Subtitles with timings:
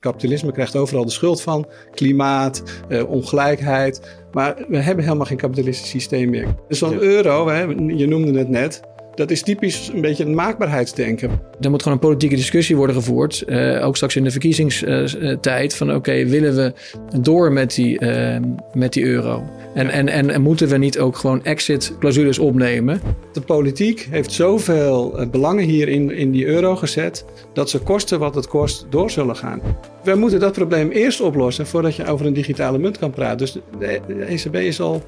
[0.00, 1.66] Kapitalisme krijgt overal de schuld van.
[1.90, 4.22] Klimaat, eh, ongelijkheid.
[4.32, 6.54] Maar we hebben helemaal geen kapitalistisch systeem meer.
[6.68, 8.80] Dus zo'n euro, hè, je noemde het net.
[9.18, 11.30] Dat is typisch een beetje een maakbaarheidsdenken.
[11.60, 13.44] Er moet gewoon een politieke discussie worden gevoerd.
[13.46, 15.74] Uh, ook straks in de verkiezingstijd.
[15.74, 16.72] van oké, willen we
[17.20, 18.36] door met die, uh,
[18.74, 19.42] met die euro?
[19.74, 23.00] En, en, en, en, moeten we niet ook gewoon exit-clausules opnemen?
[23.32, 27.24] De politiek heeft zoveel uh, belangen hier in, in die euro gezet.
[27.52, 29.60] dat ze kosten wat het kost door zullen gaan.
[30.02, 33.38] We moeten dat probleem eerst oplossen voordat je over een digitale munt kan praten.
[33.38, 35.02] Dus de, de ECB is al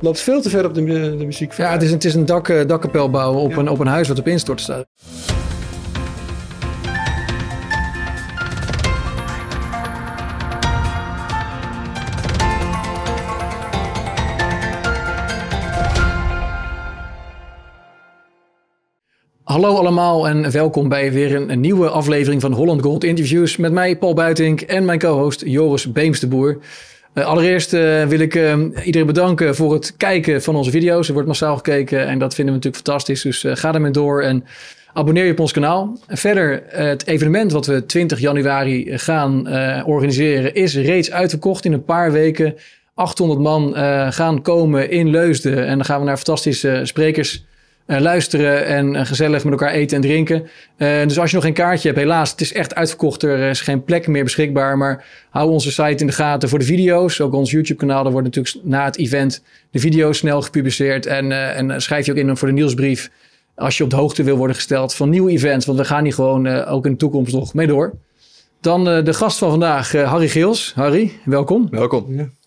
[0.00, 0.84] loopt veel te ver op de,
[1.16, 1.52] de muziek.
[1.52, 4.08] Ja, het is, het is een dak, uh, dakkapel bouwen op, een, op een huis
[4.08, 4.86] wat op instorten staat.
[19.44, 23.72] Hallo allemaal en welkom bij weer een, een, nieuwe aflevering van Holland Gold Interviews met
[23.72, 26.58] mij Paul Buitink en mijn co-host Joris Beemsteboer.
[27.20, 31.06] Uh, allereerst uh, wil ik uh, iedereen bedanken voor het kijken van onze video's.
[31.06, 33.22] Er wordt massaal gekeken en dat vinden we natuurlijk fantastisch.
[33.22, 34.44] Dus ga ermee door en
[34.92, 35.98] abonneer je op ons kanaal.
[36.08, 39.48] verder, het evenement wat we 20 januari gaan
[39.86, 42.54] organiseren is reeds uitverkocht in een paar weken.
[42.94, 43.74] 800 man
[44.12, 47.44] gaan komen in Leusden en dan gaan we naar fantastische sprekers
[47.98, 50.42] luisteren en uh, gezellig met elkaar eten en drinken.
[50.42, 53.22] Uh, dus als je nog geen kaartje hebt, helaas, het is echt uitverkocht.
[53.22, 54.78] Er is geen plek meer beschikbaar.
[54.78, 57.20] Maar hou onze site in de gaten voor de video's.
[57.20, 58.02] Ook ons YouTube-kanaal.
[58.02, 61.06] Daar wordt natuurlijk na het event de video's snel gepubliceerd.
[61.06, 63.10] En, en schrijf je ook in voor de nieuwsbrief.
[63.54, 65.66] Als je op de hoogte wil worden gesteld van nieuwe events.
[65.66, 67.94] Want we gaan hier gewoon ook in de toekomst nog mee door.
[68.60, 70.72] Dan de gast van vandaag, Harry Geels.
[70.74, 71.66] Harry, welkom.
[71.70, 72.04] Welkom.
[72.16, 72.39] Ja.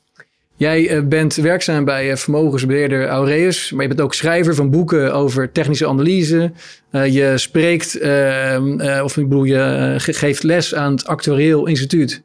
[0.55, 5.13] Jij eh, bent werkzaam bij eh, vermogensbeheerder Aureus, maar je bent ook schrijver van boeken
[5.13, 6.51] over technische analyse.
[6.91, 12.21] Uh, je spreekt, uh, of ik bedoel, je geeft les aan het Actuarieel Instituut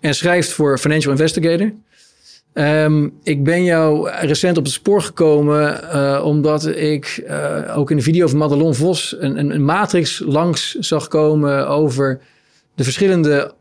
[0.00, 1.72] en schrijft voor Financial Investigator.
[2.54, 7.24] Um, ik ben jou recent op het spoor gekomen omdat ik
[7.74, 12.20] ook in de video van Madelon Vos een, een, een matrix langs zag komen over
[12.74, 13.54] de verschillende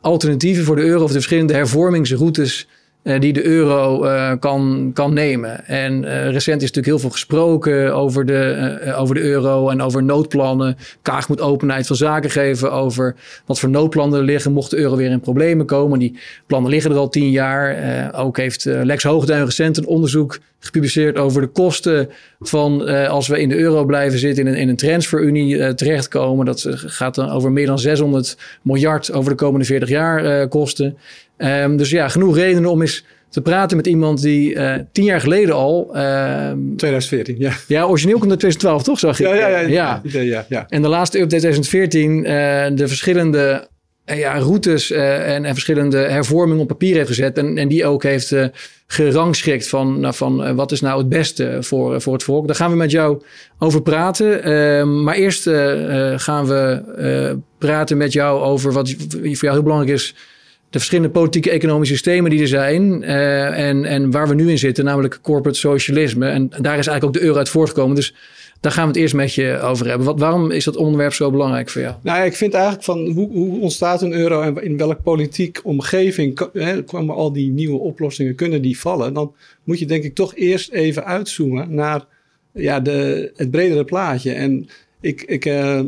[0.00, 2.68] alternatieven voor de euro of de verschillende hervormingsroutes
[3.04, 5.66] die de euro uh, kan, kan nemen.
[5.66, 10.02] En uh, recent is natuurlijk heel veel gesproken over de, over de euro en over
[10.02, 10.76] noodplannen.
[11.02, 13.16] Kaag moet openheid van zaken geven over
[13.46, 14.52] wat voor noodplannen er liggen.
[14.52, 15.98] Mocht de euro weer in problemen komen.
[15.98, 18.12] Die plannen liggen er al tien jaar.
[18.14, 22.08] ook heeft Lex Hoogduin recent een onderzoek gepubliceerd over de kosten
[22.40, 26.46] van als we in de euro blijven zitten in een, in een transferunie terechtkomen.
[26.46, 30.96] Dat gaat dan over meer dan 600 miljard over de komende 40 jaar kosten.
[31.38, 35.20] Um, dus ja, genoeg redenen om eens te praten met iemand die uh, tien jaar
[35.20, 35.90] geleden al...
[35.94, 37.52] Uh, 2014, ja.
[37.66, 38.98] Ja, origineel komt uit 2012, toch?
[38.98, 39.24] Zag je?
[39.24, 40.00] Ja, ja, ja.
[40.02, 40.20] ja.
[40.20, 40.66] ja, ja.
[40.68, 42.24] En de laatste update 2014, uh,
[42.76, 43.68] de verschillende
[44.06, 47.38] uh, ja, routes en, en, verschillende hervormingen op papier heeft gezet.
[47.38, 48.34] En, en die ook heeft
[48.86, 52.46] gerangschikt van, nou, van wat is nou het beste voor, voor het volk.
[52.46, 53.22] Daar gaan we met jou
[53.58, 54.42] over praten.
[54.42, 55.42] Ehm, maar eerst
[56.16, 60.14] gaan we praten met jou over wat voor jou heel belangrijk is
[60.74, 64.58] de verschillende politieke economische systemen die er zijn uh, en, en waar we nu in
[64.58, 66.28] zitten, namelijk corporate socialisme.
[66.28, 67.96] En daar is eigenlijk ook de euro uit voortgekomen.
[67.96, 68.14] Dus
[68.60, 70.06] daar gaan we het eerst met je over hebben.
[70.06, 71.94] Wat, waarom is dat onderwerp zo belangrijk voor jou?
[72.02, 76.48] Nou, ik vind eigenlijk van hoe, hoe ontstaat een euro en in welke politiek omgeving
[76.52, 79.14] hè, komen al die nieuwe oplossingen, kunnen die vallen?
[79.14, 82.04] Dan moet je denk ik toch eerst even uitzoomen naar
[82.52, 84.32] ja, de, het bredere plaatje.
[84.32, 84.68] En
[85.00, 85.80] ik, ik, uh,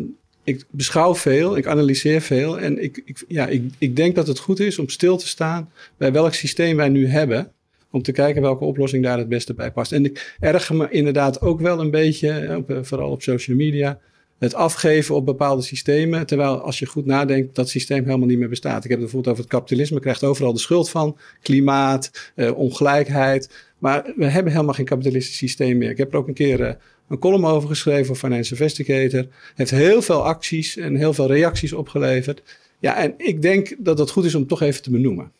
[0.46, 4.38] ik beschouw veel, ik analyseer veel en ik, ik, ja, ik, ik denk dat het
[4.38, 7.52] goed is om stil te staan bij welk systeem wij nu hebben.
[7.90, 9.92] Om te kijken welke oplossing daar het beste bij past.
[9.92, 13.98] En ik erger me inderdaad ook wel een beetje, op, vooral op social media,
[14.38, 16.26] het afgeven op bepaalde systemen.
[16.26, 18.84] Terwijl als je goed nadenkt, dat systeem helemaal niet meer bestaat.
[18.84, 21.18] Ik heb het bijvoorbeeld over het kapitalisme, krijgt overal de schuld van.
[21.42, 23.50] Klimaat, eh, ongelijkheid.
[23.78, 25.90] Maar we hebben helemaal geen kapitalistisch systeem meer.
[25.90, 26.70] Ik heb er ook een keer uh,
[27.08, 29.26] een column over geschreven voor Financial Investigator.
[29.54, 32.42] Heeft heel veel acties en heel veel reacties opgeleverd.
[32.78, 35.32] Ja, en ik denk dat het goed is om toch even te benoemen.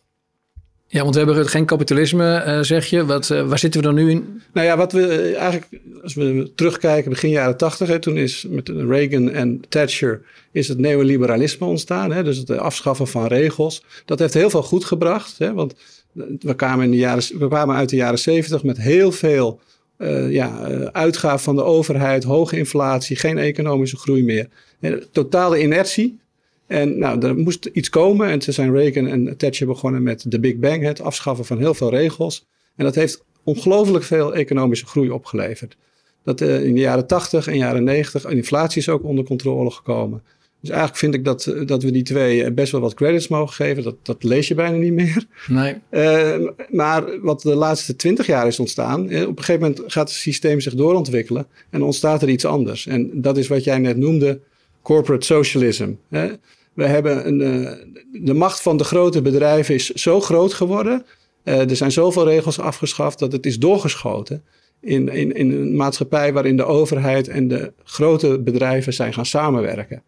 [0.89, 3.07] Ja, want we hebben geen kapitalisme, uh, zeg je.
[3.07, 4.43] Wat, uh, waar zitten we dan nu in?
[4.53, 8.69] Nou ja, wat we uh, eigenlijk, als we terugkijken, begin jaren tachtig, toen is met
[8.69, 10.23] Reagan en Thatcher
[10.53, 12.13] is het neoliberalisme ontstaan.
[12.13, 13.85] Hè, dus het afschaffen van regels.
[14.05, 15.39] Dat heeft heel veel goed gebracht.
[15.39, 15.75] Hè, want
[16.41, 19.61] we kwamen, in de jaren, we kwamen uit de jaren zeventig met heel veel
[19.99, 24.49] uh, ja, uh, uitgaven van de overheid, hoge inflatie, geen economische groei meer.
[25.13, 26.19] Totale inertie.
[26.67, 28.29] En nou, er moest iets komen.
[28.29, 31.75] En ze zijn Reagan en Thatcher begonnen met de Big Bang, het afschaffen van heel
[31.75, 32.47] veel regels.
[32.77, 35.77] En dat heeft ongelooflijk veel economische groei opgeleverd.
[36.25, 40.23] Dat uh, in de jaren 80 en jaren 90, inflatie is ook onder controle gekomen.
[40.67, 43.83] Dus eigenlijk vind ik dat, dat we die twee best wel wat credits mogen geven.
[43.83, 45.27] Dat, dat lees je bijna niet meer.
[45.47, 45.75] Nee.
[45.91, 50.19] Uh, maar wat de laatste twintig jaar is ontstaan, op een gegeven moment gaat het
[50.19, 52.87] systeem zich doorontwikkelen en ontstaat er iets anders.
[52.87, 54.41] En dat is wat jij net noemde,
[54.83, 55.93] corporate socialism.
[56.09, 56.29] Hè?
[56.73, 57.77] We hebben een,
[58.13, 61.05] de macht van de grote bedrijven is zo groot geworden.
[61.45, 64.43] Uh, er zijn zoveel regels afgeschaft dat het is doorgeschoten
[64.81, 70.03] in, in, in een maatschappij waarin de overheid en de grote bedrijven zijn gaan samenwerken.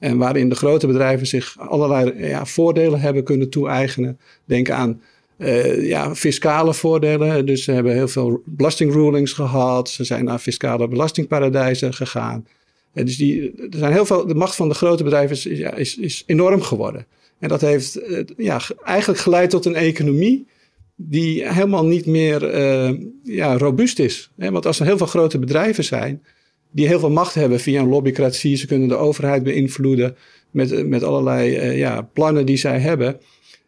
[0.00, 4.18] En waarin de grote bedrijven zich allerlei ja, voordelen hebben kunnen toe-eigenen.
[4.44, 5.00] Denk aan
[5.38, 7.46] uh, ja, fiscale voordelen.
[7.46, 9.90] Dus ze hebben heel veel belastingrulings gehad.
[9.90, 12.46] Ze zijn naar fiscale belastingparadijzen gegaan.
[12.92, 16.22] En dus die, er zijn heel veel, de macht van de grote bedrijven is, is,
[16.26, 17.06] enorm geworden.
[17.38, 20.46] En dat heeft uh, ja, eigenlijk geleid tot een economie
[20.96, 22.60] die helemaal niet meer
[23.24, 24.30] ja, robuust is.
[24.36, 26.22] Want als er heel veel grote bedrijven zijn
[26.70, 30.16] die heel veel macht hebben via een lobbycratie, ze kunnen de overheid beïnvloeden
[30.50, 33.20] met, met allerlei uh, ja, plannen die zij hebben,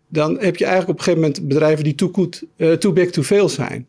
[0.09, 3.11] dan heb je eigenlijk op een gegeven moment bedrijven die too, good, uh, too big
[3.11, 3.87] to fail zijn.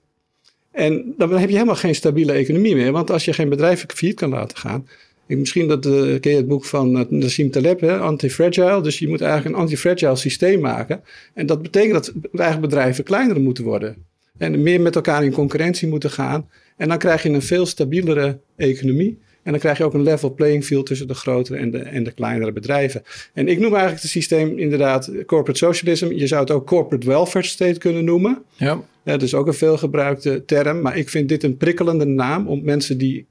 [0.72, 4.20] En dan heb je helemaal geen stabiele economie meer, want als je geen bedrijven failliet
[4.20, 4.88] kan laten gaan,
[5.26, 8.82] Misschien dat, uh, ken je het boek van Nassim Taleb, Anti-Fragile.
[8.82, 11.04] Dus je moet eigenlijk een anti-fragile systeem maken.
[11.34, 13.96] En dat betekent dat eigen bedrijven kleiner moeten worden.
[14.44, 16.50] En meer met elkaar in concurrentie moeten gaan.
[16.78, 19.20] En dan krijg je een veel stabielere economie.
[19.44, 22.04] En dan krijg je ook een level playing field tussen de grotere en de, en
[22.04, 23.04] de kleinere bedrijven.
[23.34, 26.12] En ik noem eigenlijk het systeem inderdaad corporate socialism.
[26.12, 28.44] Je zou het ook corporate welfare state kunnen noemen.
[28.56, 28.82] Ja.
[29.04, 30.82] ja dat is ook een veelgebruikte term.
[30.82, 33.26] Maar ik vind dit een prikkelende naam om mensen die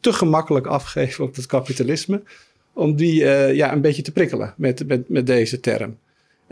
[0.00, 2.22] te gemakkelijk afgeven op het kapitalisme.
[2.72, 5.96] Om die uh, ja, een beetje te prikkelen met, met, met deze term.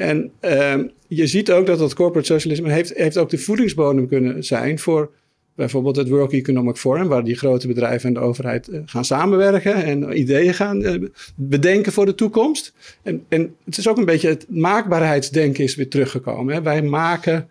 [0.00, 0.74] En uh,
[1.08, 5.10] je ziet ook dat dat corporate socialisme heeft, heeft ook de voedingsbodem kunnen zijn voor
[5.54, 9.74] bijvoorbeeld het World Economic Forum, waar die grote bedrijven en de overheid uh, gaan samenwerken
[9.74, 12.74] en ideeën gaan uh, bedenken voor de toekomst.
[13.02, 16.54] En, en het is ook een beetje het maakbaarheidsdenken is weer teruggekomen.
[16.54, 16.62] Hè.
[16.62, 17.48] Wij maken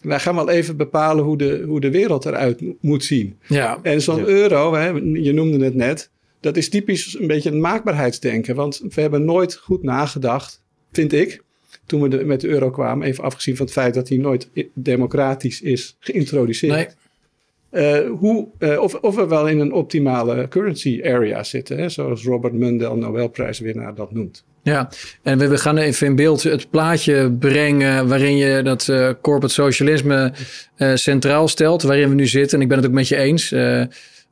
[0.00, 3.38] wij gaan wel even bepalen hoe de, hoe de wereld eruit moet zien.
[3.46, 3.78] Ja.
[3.82, 6.10] En zo'n euro, hè, je noemde het net,
[6.40, 8.54] dat is typisch een beetje een maakbaarheidsdenken.
[8.54, 10.62] Want we hebben nooit goed nagedacht,
[10.92, 11.42] vind ik,
[11.90, 14.48] toen we de, met de euro kwamen, even afgezien van het feit dat hij nooit
[14.74, 16.72] democratisch is geïntroduceerd.
[16.74, 18.02] Nee.
[18.02, 22.24] Uh, hoe, uh, of, of we wel in een optimale currency area zitten, hè, zoals
[22.24, 24.44] Robert Mundell, Nobelprijswinnaar, dat noemt.
[24.62, 24.90] Ja,
[25.22, 29.54] en we, we gaan even in beeld het plaatje brengen waarin je dat uh, corporate
[29.54, 30.32] socialisme
[30.94, 32.56] centraal stelt, waarin we nu zitten.
[32.56, 33.54] En ik ben het ook met je eens.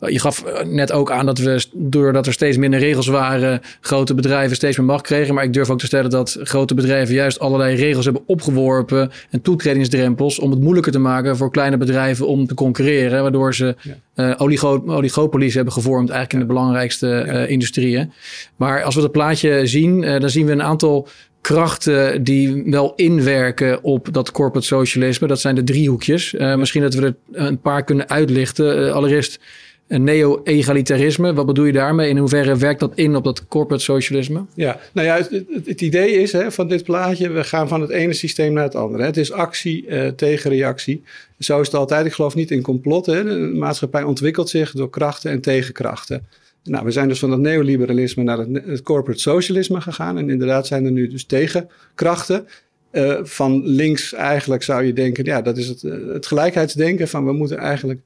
[0.06, 4.56] Je gaf net ook aan dat we, doordat er steeds minder regels waren, grote bedrijven
[4.56, 5.34] steeds meer macht kregen.
[5.34, 9.40] Maar ik durf ook te stellen dat grote bedrijven juist allerlei regels hebben opgeworpen en
[9.40, 13.22] toetredingsdrempels om het moeilijker te maken voor kleine bedrijven om te concurreren.
[13.22, 13.76] Waardoor ze
[14.14, 14.28] ja.
[14.28, 18.12] uh, oligo oligopolies hebben gevormd, eigenlijk in de belangrijkste uh, industrieën.
[18.56, 21.08] Maar als we dat plaatje zien, uh, dan zien we een aantal
[21.40, 25.26] krachten die wel inwerken op dat corporate socialisme.
[25.26, 26.32] Dat zijn de driehoekjes.
[26.32, 28.94] misschien dat we er een paar kunnen uitlichten.
[28.94, 31.34] allereerst een neo-egalitarisme.
[31.34, 32.08] Wat bedoel je daarmee?
[32.08, 34.44] In hoeverre werkt dat in op dat corporate socialisme?
[34.54, 37.90] Ja, nou ja, het, het idee is hè, van dit plaatje, we gaan van het
[37.90, 39.04] ene systeem naar het andere.
[39.04, 41.02] Het is actie uh, tegen reactie.
[41.38, 42.06] Zo is het altijd.
[42.06, 43.06] Ik geloof niet in complot.
[43.06, 43.24] Hè.
[43.24, 46.26] De maatschappij ontwikkelt zich door krachten en tegenkrachten.
[46.64, 50.18] Nou, we zijn dus van het neoliberalisme naar het, corporate socialisme gegaan.
[50.18, 52.46] En inderdaad zijn er nu dus tegenkrachten.
[52.92, 57.32] Uh, van links eigenlijk zou je denken, ja, dat is het, het gelijkheidsdenken van we
[57.32, 58.00] moeten eigenlijk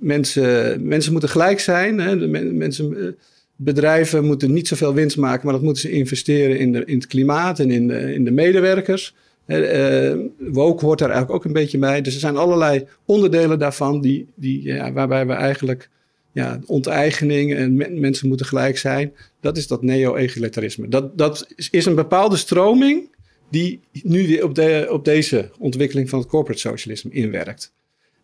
[0.00, 2.00] mensen, mensen moeten gelijk zijn.
[2.00, 2.18] Hè?
[2.18, 3.12] De mensen, eh,
[3.56, 7.06] bedrijven moeten niet zoveel winst maken, maar dat moeten ze investeren in, de, in het
[7.06, 9.14] klimaat en in de, in de medewerkers.
[9.46, 12.00] Uh, woke hoort daar eigenlijk ook een beetje bij.
[12.00, 15.88] Dus er zijn allerlei onderdelen daarvan die, die, ja, waarbij we eigenlijk
[16.32, 19.12] ja, onteigening en mensen moeten gelijk zijn.
[19.40, 20.88] Dat is dat neo-egalitarisme.
[20.88, 23.10] Dat, dat is een bepaalde stroming
[23.50, 27.72] die nu weer op, de, op deze ontwikkeling van het corporate socialisme inwerkt.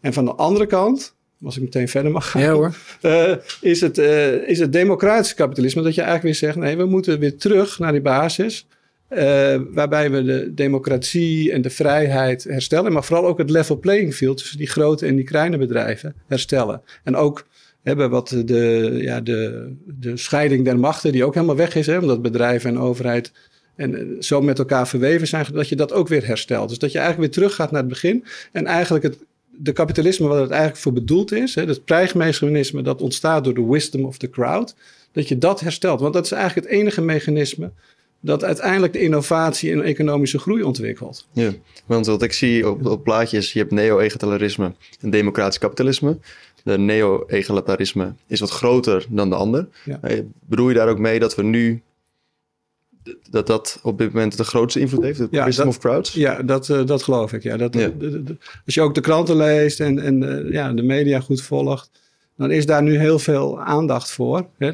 [0.00, 2.74] En van de andere kant als ik meteen verder mag gaan, ja, hoor.
[3.02, 5.82] Uh, is, het, uh, is het democratische kapitalisme.
[5.82, 8.66] Dat je eigenlijk weer zegt, nee, we moeten weer terug naar die basis.
[9.10, 12.92] Uh, waarbij we de democratie en de vrijheid herstellen.
[12.92, 16.82] Maar vooral ook het level playing field tussen die grote en die kleine bedrijven herstellen.
[17.04, 17.46] En ook
[17.82, 21.86] hebben wat de, ja, de, de scheiding der machten, die ook helemaal weg is.
[21.86, 23.32] Hè, omdat bedrijven en overheid
[23.76, 26.68] en zo met elkaar verweven zijn, dat je dat ook weer herstelt.
[26.68, 28.24] Dus dat je eigenlijk weer teruggaat naar het begin.
[28.52, 29.18] En eigenlijk het
[29.60, 33.66] de kapitalisme, wat het eigenlijk voor bedoeld is, hè, het prijsmechanisme dat ontstaat door de
[33.66, 34.74] wisdom of the crowd,
[35.12, 36.00] dat je dat herstelt.
[36.00, 37.70] Want dat is eigenlijk het enige mechanisme
[38.20, 41.26] dat uiteindelijk de innovatie en economische groei ontwikkelt.
[41.32, 41.52] Ja,
[41.86, 46.18] want wat ik zie op, op plaatjes, je hebt neo-egalitarisme en democratisch kapitalisme.
[46.62, 49.68] De neo-egalitarisme is wat groter dan de ander.
[49.84, 50.00] Ja.
[50.46, 51.82] Bedoel je daar ook mee dat we nu
[53.30, 55.18] dat dat op dit moment de grootste invloed heeft?
[55.18, 56.12] De Ja, wisdom dat- of crowds?
[56.12, 57.42] Ja, dat, eh, dat geloof ik.
[57.42, 57.88] Ja, dat, Ja.
[57.88, 58.36] de- de- de-
[58.66, 61.90] als je ook de kranten leest en, en eh, ja, de media goed volgt,
[62.36, 64.46] dan is daar nu heel veel aandacht voor.
[64.58, 64.70] Hè.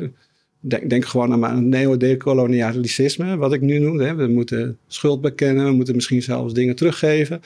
[0.61, 4.05] Denk, denk gewoon aan het neodecolonialisme, wat ik nu noemde.
[4.05, 4.15] Hè.
[4.15, 7.41] We moeten schuld bekennen, we moeten misschien zelfs dingen teruggeven.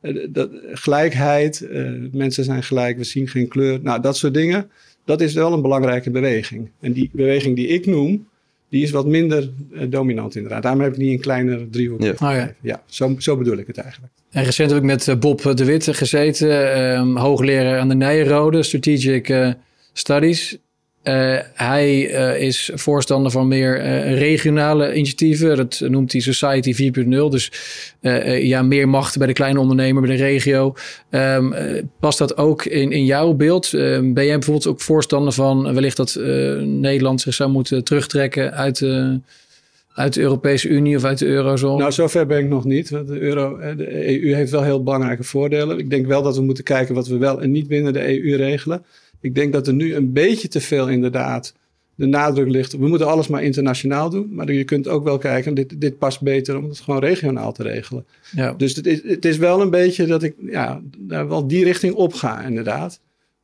[0.00, 1.68] Eh, dat, gelijkheid,
[2.12, 3.78] mensen zijn gelijk, we zien geen kleur.
[3.82, 4.70] Nou, dat soort dingen,
[5.04, 6.68] dat is wel een belangrijke beweging.
[6.80, 8.26] En die beweging die ik noem,
[8.72, 10.62] die is wat minder eh, dominant inderdaad.
[10.62, 12.02] Daarom heb ik niet een kleiner driehoek.
[12.02, 12.10] Ja.
[12.10, 12.54] Oh ja.
[12.60, 14.12] Ja, zo, zo bedoel ik het eigenlijk.
[14.30, 18.62] En recent heb ik met eh, Bob de Witte gezeten, ehm, hoogleraar aan de Nijrode,
[18.62, 19.50] Strategic eh,
[19.92, 20.58] Studies.
[21.02, 25.56] Eh, hij eh, is voorstander van meer eh, regionale initiatieven.
[25.56, 27.28] Dat noemt hij Society 4.0.
[27.28, 27.52] Dus
[28.40, 30.74] ja, meer macht bij de kleine ondernemer, bij de regio.
[31.08, 31.46] Eh,
[32.00, 33.74] past dat ook in, in jouw beeld?
[33.74, 36.18] Ehm, ben jij bijvoorbeeld ook voorstander van wellicht dat
[36.64, 39.20] Nederland zich zou moeten terugtrekken uit, de
[39.94, 41.78] uit de Europese Unie of uit de eurozone?
[41.78, 42.88] Nou, zover ben ik nog niet.
[42.88, 45.78] De, euro, de EU heeft wel heel belangrijke voordelen.
[45.78, 48.36] Ik denk wel dat we moeten kijken wat we wel en niet binnen de EU
[48.36, 48.84] regelen.
[49.22, 51.54] Ik denk dat er nu een beetje te veel inderdaad
[51.94, 52.72] de nadruk ligt.
[52.72, 54.34] We moeten alles maar internationaal doen.
[54.34, 57.62] Maar je kunt ook wel kijken, dit, dit past beter om het gewoon regionaal te
[57.62, 58.06] regelen.
[58.30, 58.52] ja.
[58.52, 61.94] Dus het is, het is wel een beetje dat ik ja, daar wel die richting
[61.94, 63.00] op ga inderdaad.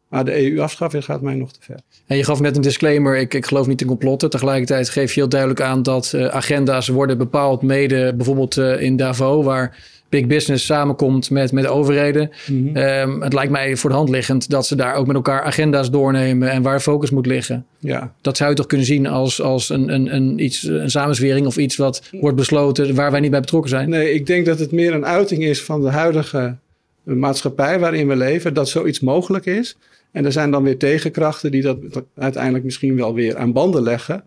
[0.09, 1.81] Maar de EU-afschaffing gaat mij nog te ver.
[2.07, 4.31] En je gaf net een disclaimer, ik, ik geloof niet in complotten.
[4.31, 8.97] Tegelijkertijd geef je heel duidelijk aan dat eh, agenda's worden bepaald mede bijvoorbeeld eh, in
[8.97, 9.77] Davos, waar
[10.09, 12.31] big business samenkomt met, met overheden.
[12.75, 15.91] Ehm, het lijkt mij voor de hand liggend dat ze daar ook met elkaar agenda's
[15.91, 17.67] doornemen en waar focus moet liggen.
[17.79, 21.47] Ja, Dat zou je toch kunnen zien als, als een, een, een, iets, een samenzwering
[21.47, 23.89] of iets wat wordt besloten waar wij niet bij betrokken zijn.
[23.89, 26.57] Nee, ik denk dat het meer een uiting is van de huidige
[27.03, 29.77] maatschappij waarin we leven, dat zoiets mogelijk is.
[30.13, 31.79] En er zijn dan weer tegenkrachten die dat
[32.15, 34.25] uiteindelijk misschien wel weer aan banden leggen.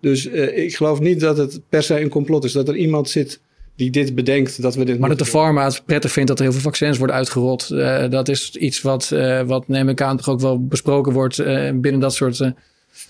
[0.00, 2.52] Dus eh, ik geloof niet dat het per se een complot is.
[2.52, 3.40] Dat er iemand zit
[3.76, 6.44] die dit bedenkt, dat we dit Maar dat de pharma het prettig vindt dat er
[6.44, 7.70] heel veel vaccins worden uitgerold.
[7.70, 11.38] eh, dat is iets wat, eh, wat neem ik aan toch ook wel besproken wordt
[11.38, 12.52] eh, binnen dat soort...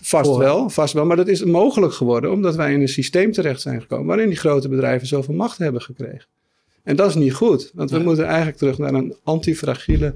[0.01, 1.05] Vast wel, vast wel.
[1.05, 4.37] Maar dat is mogelijk geworden omdat wij in een systeem terecht zijn gekomen waarin die
[4.37, 6.27] grote bedrijven zoveel macht hebben gekregen.
[6.83, 10.15] En dat is niet goed, want we moeten eigenlijk terug naar een antifragiele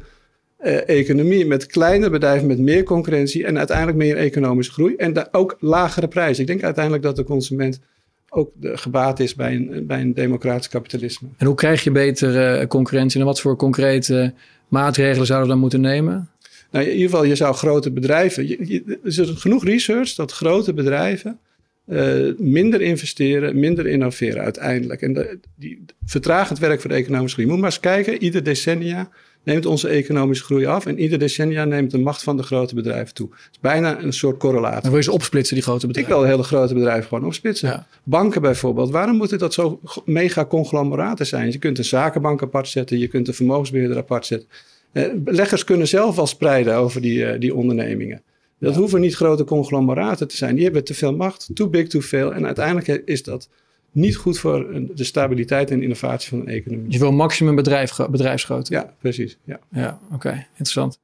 [0.87, 6.09] economie met kleine bedrijven met meer concurrentie en uiteindelijk meer economische groei en ook lagere
[6.09, 6.41] prijzen.
[6.41, 7.81] Ik denk uiteindelijk dat de consument
[8.29, 11.29] ook de gebaat is bij een, bij een democratisch kapitalisme.
[11.37, 14.33] En hoe krijg je betere concurrentie en wat voor concrete
[14.69, 16.29] maatregelen zouden we dan moeten nemen?
[16.71, 18.49] Nou, in ieder geval, je zou grote bedrijven.
[18.49, 21.39] je- je- er is genoeg research dat grote bedrijven
[21.87, 25.03] eh, minder investeren, minder innoveren uiteindelijk.
[25.03, 27.47] En de, die vertraagt het werk voor de economische groei.
[27.47, 29.09] Je moet maar eens kijken, ieder decennia
[29.49, 30.87] neemt onze economische groei af.
[30.87, 33.29] En ieder decennia neemt de macht van de grote bedrijven toe.
[33.31, 34.81] Het is bijna een soort correlatie.
[34.81, 36.17] Dan wil je ze opsplitsen, die grote Ik bedrijven.
[36.19, 37.69] wil hele grote bedrijven gewoon opsplitsen.
[37.69, 37.87] Ja.
[38.03, 38.91] Banken bijvoorbeeld.
[38.91, 41.53] Waarom moeten dat zo mega conglomeraten zijn?
[41.53, 42.99] Je kunt een zakenbank apart zetten.
[42.99, 44.49] Je kunt een vermogensbeheerder apart zetten.
[44.93, 48.23] Eh, beleggers kunnen zelf al spreiden over die, eh, die ondernemingen.
[48.59, 50.55] Dat hoeven niet grote conglomeraten te zijn.
[50.55, 51.49] Die hebben te veel macht.
[51.55, 52.35] Too big, too veel.
[52.35, 53.49] En uiteindelijk is dat
[53.93, 56.93] niet goed voor de stabiliteit en innovatie van een economie.
[56.93, 58.73] Je wil maximum bedrijf, bedrijfsgrootte.
[58.73, 59.39] Ja, precies.
[59.45, 59.59] Ja.
[59.71, 60.99] Ja, oké, interessant.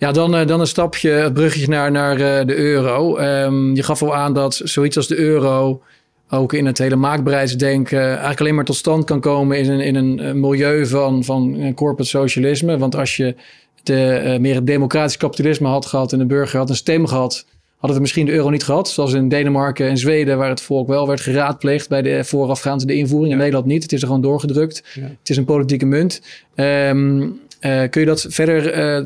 [0.00, 3.16] Ja, dan, eh, dan een stapje, het bruggetje naar, naar eh, de euro.
[3.16, 5.82] Ehm, je gaf al aan dat zoiets als de euro
[6.28, 9.94] ook in het hele maakbaarheidsdenken eigenlijk alleen maar tot stand kan komen in een, in
[9.94, 12.78] een eh, milieu van, van corporate socialisme.
[12.78, 13.34] Want als je
[13.82, 17.46] de, meer het democratisch kapitalisme had gehad en de burger had een stem gehad,
[17.80, 18.88] hadden we misschien de euro niet gehad.
[18.88, 22.94] Zoals in Denemarken en Zweden, waar het volk wel werd geraadpleegd bij de voorafgaande de
[22.94, 23.32] invoering.
[23.32, 23.38] In.
[23.38, 23.82] Nederland niet.
[23.82, 24.82] Het is er gewoon doorgedrukt.
[24.94, 25.02] Ja.
[25.02, 26.22] Het is een politieke munt.
[26.54, 27.28] Ehm,
[27.60, 29.04] eh, kun je dat verder eh,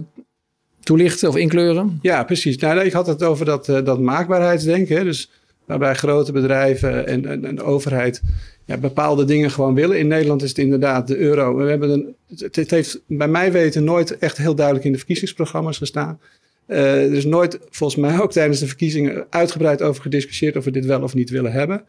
[0.80, 1.98] toelichten of inkleuren?
[2.02, 2.56] Ja, precies.
[2.56, 5.04] Nou, ik had het over dat, eh, dat maakbaarheidsdenken.
[5.04, 5.30] Dus
[5.64, 8.22] waarbij grote bedrijven en, en, overheid
[8.64, 9.98] ja, bepaalde dingen gewoon willen.
[9.98, 11.56] In Nederland is het inderdaad de euro.
[11.56, 14.98] We hebben een, het, het heeft bij mij weten nooit echt heel duidelijk in de
[14.98, 16.18] verkiezingsprogramma's gestaan.
[16.66, 20.70] Eh, er is nooit, volgens mij ook tijdens de verkiezingen, uitgebreid over gediscussieerd of we
[20.70, 21.84] dit wel of niet willen hebben.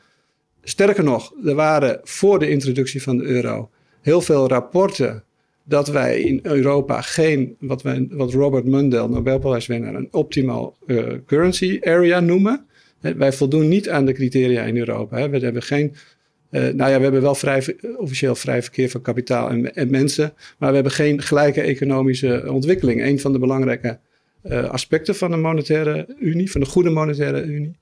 [0.64, 3.70] Sterker nog, er waren voor de introductie van de euro
[4.02, 5.24] heel veel rapporten
[5.64, 11.80] dat wij in Europa geen, wat, wij, wat Robert Mundell, Nobelprijswinnaar, een optimal eh, currency
[11.82, 12.66] area noemen.
[13.00, 15.18] Wij voldoen niet aan de criteria in Europa.
[15.18, 15.30] Hè.
[15.30, 15.96] We hebben geen,
[16.50, 20.34] eh, nou ja, we hebben wel vrij, officieel vrij verkeer van kapitaal en, en mensen,
[20.58, 23.02] maar we hebben geen gelijke economische ontwikkeling.
[23.02, 24.00] Een van de belangrijke
[24.50, 27.76] eh, aspecten van de monetaire unie, van de goede monetaire unie.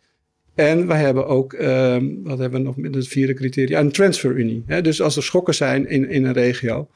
[0.55, 4.63] En we hebben ook, ehm, wat hebben we nog met het vierde criteria, een transferunie.
[4.67, 4.82] Hè?
[4.82, 6.88] Dus als er schokken zijn in, in een regio,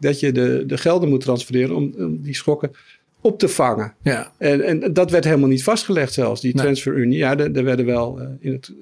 [0.00, 2.70] dat je de, de gelden moet transfereren om, om die schokken
[3.20, 3.94] op te vangen.
[4.02, 6.62] Ja, En, en dat werd helemaal niet vastgelegd zelfs, die Nee.
[6.62, 7.18] transferunie.
[7.18, 8.72] Ja, er, er werden wel eh, in het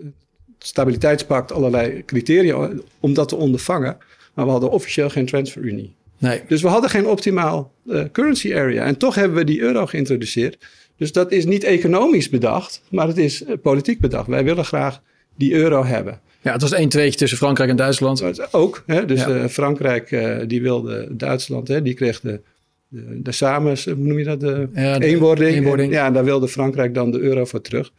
[0.58, 3.96] stabiliteitspact allerlei criteria om dat te ondervangen.
[4.34, 5.94] Maar we hadden officieel geen transferunie.
[6.18, 6.42] Nee.
[6.48, 8.84] Dus we hadden geen optimaal uh, currency area.
[8.84, 10.66] En toch hebben we die euro geïntroduceerd.
[10.96, 14.26] Dus dat is niet economisch bedacht, maar het is uh, politiek bedacht.
[14.26, 15.02] Wij willen graag
[15.36, 16.20] die euro hebben.
[16.40, 18.52] Ja, het was één tweetje tussen Frankrijk en Duitsland.
[18.52, 19.04] Ook, hè?
[19.04, 19.28] dus ja.
[19.28, 20.08] uh, Frankrijk
[20.46, 21.82] die wilde Duitsland, hè?
[21.82, 22.40] die kreeg de,
[22.88, 25.56] de, de samen, hoe noem je dat, de, ja, de eenwording.
[25.56, 25.92] eenwording.
[25.92, 27.92] Ja, daar wilde Frankrijk dan de euro voor terug.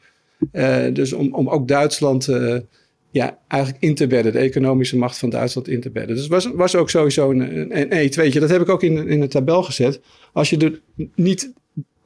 [0.93, 2.29] dus om, om ook Duitsland
[3.17, 6.15] ja, eigenlijk in te bedden, de economische macht van Duitsland in te bedden.
[6.15, 8.39] Dus was, was ook sowieso een, een, een tweetje.
[8.39, 10.01] Dat heb ik ook in, in de tabel gezet.
[10.33, 10.81] Als je er
[11.15, 11.53] niet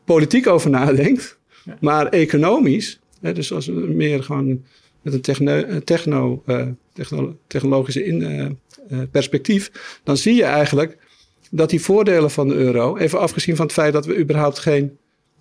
[0.05, 1.77] politiek over nadenkt, ja.
[1.79, 4.63] maar economisch, hè, dus als meer gewoon
[5.01, 8.49] met een techno, techno, uh, techno technologische in, uh,
[8.91, 9.71] uh, perspectief,
[10.03, 10.97] dan zie je eigenlijk
[11.51, 14.97] dat die voordelen van de euro, even afgezien van het feit dat we überhaupt geen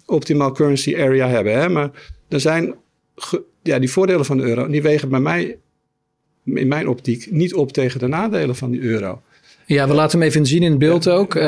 [0.06, 1.90] optimal currency area hebben, hè, maar
[2.28, 2.74] er zijn
[3.62, 5.58] ja, die voordelen van de euro, die wegen bij mij,
[6.44, 9.22] in mijn optiek, niet op tegen de nadelen van die euro.
[9.66, 11.12] Ja, we laten hem even zien in het beeld ja.
[11.12, 11.34] ook.
[11.34, 11.42] Uh,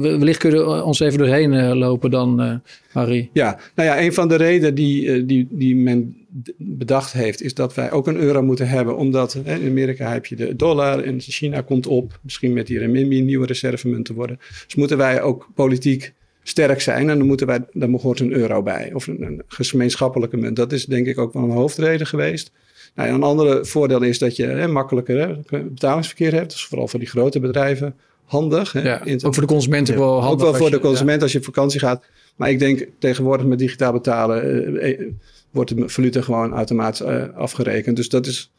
[0.00, 2.54] wellicht kunnen we ons even doorheen uh, lopen dan, uh,
[2.92, 3.30] Harry.
[3.32, 6.16] Ja, nou ja, een van de redenen die, die, die men
[6.56, 8.96] bedacht heeft, is dat wij ook een euro moeten hebben.
[8.96, 12.18] Omdat hè, in Amerika heb je de dollar en China komt op.
[12.22, 14.38] Misschien met die renminbi een nieuwe reservemunt te worden.
[14.64, 16.12] Dus moeten wij ook politiek
[16.48, 17.10] sterk zijn.
[17.10, 18.90] En dan, moeten wij, dan hoort een euro bij.
[18.94, 20.56] Of een, een gemeenschappelijke munt.
[20.56, 22.50] Dat is denk ik ook wel een hoofdreden geweest.
[22.94, 26.50] Nou, een andere voordeel is dat je hè, makkelijker hè, betalingsverkeer hebt.
[26.50, 28.72] Dus vooral voor die grote bedrijven handig.
[28.72, 28.80] Hè.
[28.80, 30.32] Ja, ook voor de consument ook wel handig.
[30.32, 31.22] Ook wel voor je, de consument ja.
[31.22, 32.04] als je op vakantie gaat.
[32.36, 35.06] Maar ik denk tegenwoordig met digitaal betalen eh,
[35.50, 37.96] wordt de valuta gewoon automatisch uh, afgerekend.
[37.96, 38.50] Dus dat is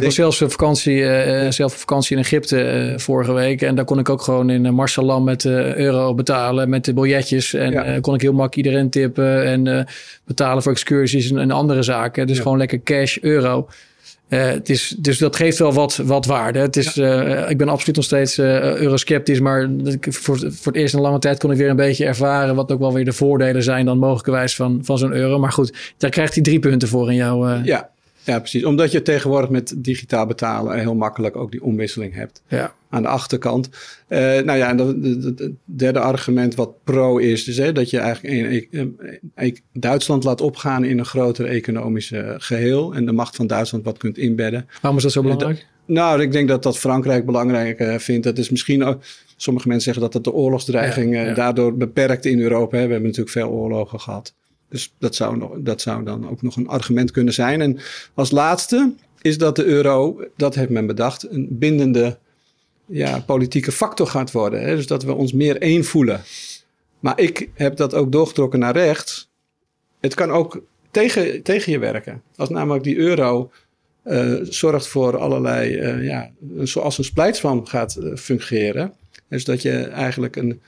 [0.00, 3.62] ik was zelfs op vakantie, uh, zelf op vakantie in Egypte uh, vorige week.
[3.62, 7.54] En daar kon ik ook gewoon in uh, Marsalam met euro betalen met de biljetjes.
[7.54, 8.00] En ja.
[8.00, 9.86] kon ik heel makkelijk iedereen tippen en
[10.24, 12.26] betalen voor excursies en, en andere zaken.
[12.26, 12.42] Dus ja.
[12.42, 13.68] gewoon lekker cash, euro.
[14.28, 16.58] het is, dus dat geeft wel wat, wat waarde.
[16.58, 17.46] Het is, ja.
[17.46, 19.40] ik ben absoluut nog steeds eurosceptisch.
[19.40, 19.70] Maar
[20.00, 22.54] voor, voor het eerst in een lange tijd kon ik weer een beetje ervaren...
[22.54, 25.38] wat ook wel weer de voordelen zijn dan mogelijkerwijs van, van zo'n euro.
[25.38, 27.62] Maar goed, daar krijgt hij drie punten voor in jouw...
[27.64, 27.92] ja.
[28.24, 28.64] Ja, precies.
[28.64, 32.42] Omdat je tegenwoordig met digitaal betalen heel makkelijk ook die omwisseling hebt.
[32.48, 32.74] Ja.
[32.88, 33.68] Aan de achterkant.
[34.08, 38.34] Uh, nou ja, en het derde argument wat pro is, is hè, dat je eigenlijk
[38.34, 38.98] een, een,
[39.34, 42.94] een, Duitsland laat opgaan in een groter economische geheel.
[42.94, 44.68] En de macht van Duitsland wat kunt inbedden.
[44.80, 45.56] Waarom is dat zo belangrijk?
[45.56, 48.24] Dat, nou, ik denk dat dat Frankrijk belangrijk uh, vindt.
[48.24, 49.02] Dat is misschien ook.
[49.36, 51.34] Sommige mensen zeggen dat dat de oorlogsdreiging ja, ja.
[51.34, 52.76] daardoor beperkt in Europa.
[52.76, 52.84] Hè.
[52.84, 54.34] We hebben natuurlijk veel oorlogen gehad.
[54.74, 57.60] Dus dat zou, nog, dat zou dan ook nog een argument kunnen zijn.
[57.60, 57.78] En
[58.14, 62.18] als laatste is dat de euro, dat heeft men bedacht, een bindende
[62.86, 64.62] ja, politieke factor gaat worden.
[64.62, 64.76] Hè?
[64.76, 66.22] Dus dat we ons meer één voelen.
[67.00, 69.30] Maar ik heb dat ook doorgetrokken naar rechts.
[70.00, 72.22] Het kan ook tegen, tegen je werken.
[72.36, 73.50] Als namelijk die euro
[74.04, 78.92] uh, zorgt voor allerlei, uh, ja, zoals een splijtswam gaat uh, fungeren.
[79.28, 80.60] Dus dat je eigenlijk een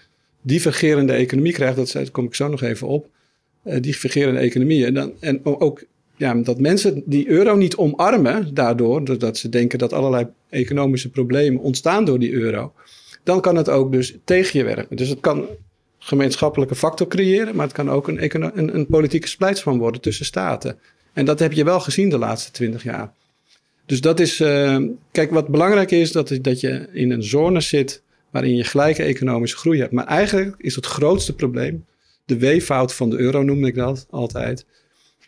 [0.43, 1.77] divergerende economie krijgt.
[1.77, 3.15] Dat daar kom ik zo nog even op
[3.67, 4.87] uh, die vergerende economieën.
[4.87, 5.85] En, dan, en ook
[6.17, 11.63] ja, dat mensen die euro niet omarmen daardoor, doordat ze denken dat allerlei economische problemen
[11.63, 12.73] ontstaan door die euro,
[13.23, 14.97] dan kan het ook dus tegen je werken.
[14.97, 15.47] Dus het kan
[15.99, 20.79] gemeenschappelijke factor creëren, maar het kan ook een, een, een politieke splijtswam worden tussen staten.
[21.13, 23.13] En dat heb je wel gezien de laatste twintig jaar.
[23.87, 24.79] Dus dat is, uh,
[25.11, 29.57] kijk, wat belangrijk is, dat, dat je in een zone zit waarin je gelijke economische
[29.57, 29.93] groei hebt.
[29.93, 31.85] Maar eigenlijk is het grootste probleem
[32.27, 34.67] de weeffout van de euro noem ik dat altijd.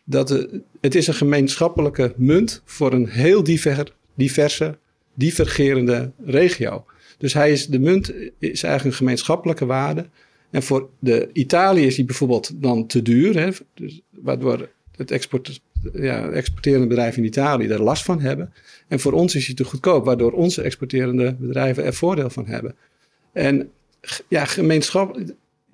[0.05, 0.49] Dat
[0.81, 4.79] het is een gemeenschappelijke munt voor een heel diver, diverse,
[5.15, 6.85] divergerende regio.
[7.19, 10.07] Dus hij is, de munt is eigenlijk een gemeenschappelijke waarde.
[10.51, 15.61] En voor de Italië is die bijvoorbeeld dan te duur, hè, dus waardoor het export,
[15.93, 18.53] ja, exporterende bedrijven in Italië er last van hebben.
[18.89, 22.75] En voor ons is hij te goedkoop, waardoor onze exporterende bedrijven er voordeel van hebben.
[23.33, 23.71] En
[24.29, 25.21] ja, gemeenschap,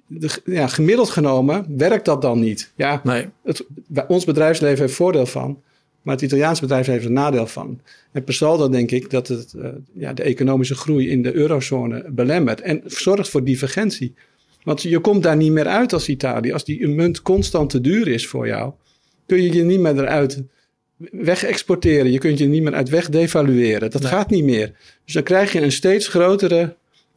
[0.07, 2.73] de, ja, gemiddeld genomen werkt dat dan niet.
[2.77, 3.29] Ja, nee.
[3.43, 3.67] het,
[4.09, 5.63] ons bedrijfsleven heeft voordeel van,
[6.03, 7.81] maar het Italiaans bedrijf heeft er nadeel van.
[8.13, 12.05] En per saldo denk ik dat het uh, ja, de economische groei in de eurozone
[12.11, 14.15] belemmert en zorgt voor divergentie.
[14.63, 16.53] Want je komt daar niet meer uit als Italië.
[16.53, 18.73] Als die munt constant te duur is voor jou,
[19.27, 20.43] kun je je niet meer eruit
[21.11, 22.13] weg exporteren.
[22.13, 23.91] Je kunt je niet meer uit weg devalueren.
[23.91, 24.11] Dat nee.
[24.11, 24.73] gaat niet meer.
[25.05, 26.77] Dus dan krijg je een steeds grotere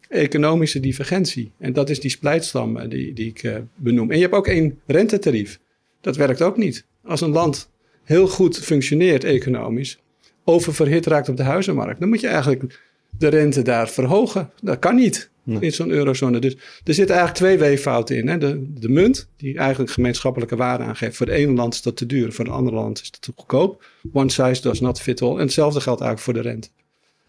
[0.10, 1.52] economische divergentie.
[1.58, 4.12] En dat is die splijtstam die, die ik uh, benoem.
[4.12, 5.60] En je hebt ook één rentetarief.
[6.02, 6.86] Dat werkt ook niet.
[7.04, 7.70] Als een land
[8.04, 10.00] heel goed functioneert economisch,
[10.44, 12.80] oververhit raakt op de huizenmarkt, dan moet je eigenlijk
[13.18, 14.50] de rente daar verhogen.
[14.62, 15.30] Dat kan niet.
[15.44, 15.60] Nee.
[15.60, 16.40] in zo'n eurozone.
[16.40, 18.28] Dus er zitten eigenlijk twee weeffouten in.
[18.28, 18.38] Hè?
[18.38, 21.18] De, de munt, die eigenlijk gemeenschappelijke waarde aangeeft.
[21.18, 23.32] Voor het ene land is dat te duur, voor het andere land is dat te
[23.36, 23.86] goedkoop.
[24.14, 25.34] One size does not fit all.
[25.34, 26.68] En hetzelfde geldt eigenlijk voor de rente.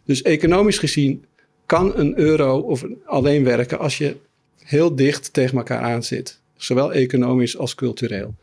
[0.04, 1.24] Dus economisch gezien
[1.68, 4.16] kan een euro of alleen werken als je
[4.58, 6.38] heel dicht tegen elkaar aan zit.
[6.56, 8.34] Zowel economisch als cultureel.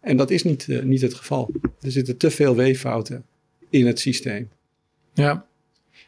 [0.00, 1.50] En dat is niet, eh, niet het geval.
[1.80, 3.24] Er zitten te veel weeffouten
[3.70, 4.48] in het systeem.
[5.14, 5.46] Ja.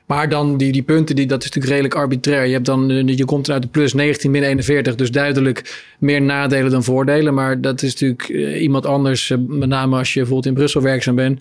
[0.06, 2.46] Maar dan die, die punten, die, dat is natuurlijk redelijk arbitrair.
[2.46, 6.22] Je, hebt dan, eh, je komt uit de plus 19 min 41, dus duidelijk meer
[6.22, 7.34] nadelen dan voordelen.
[7.34, 11.14] Maar dat is natuurlijk eh, iemand anders, met name als je bijvoorbeeld in Brussel werkzaam
[11.14, 11.40] bent.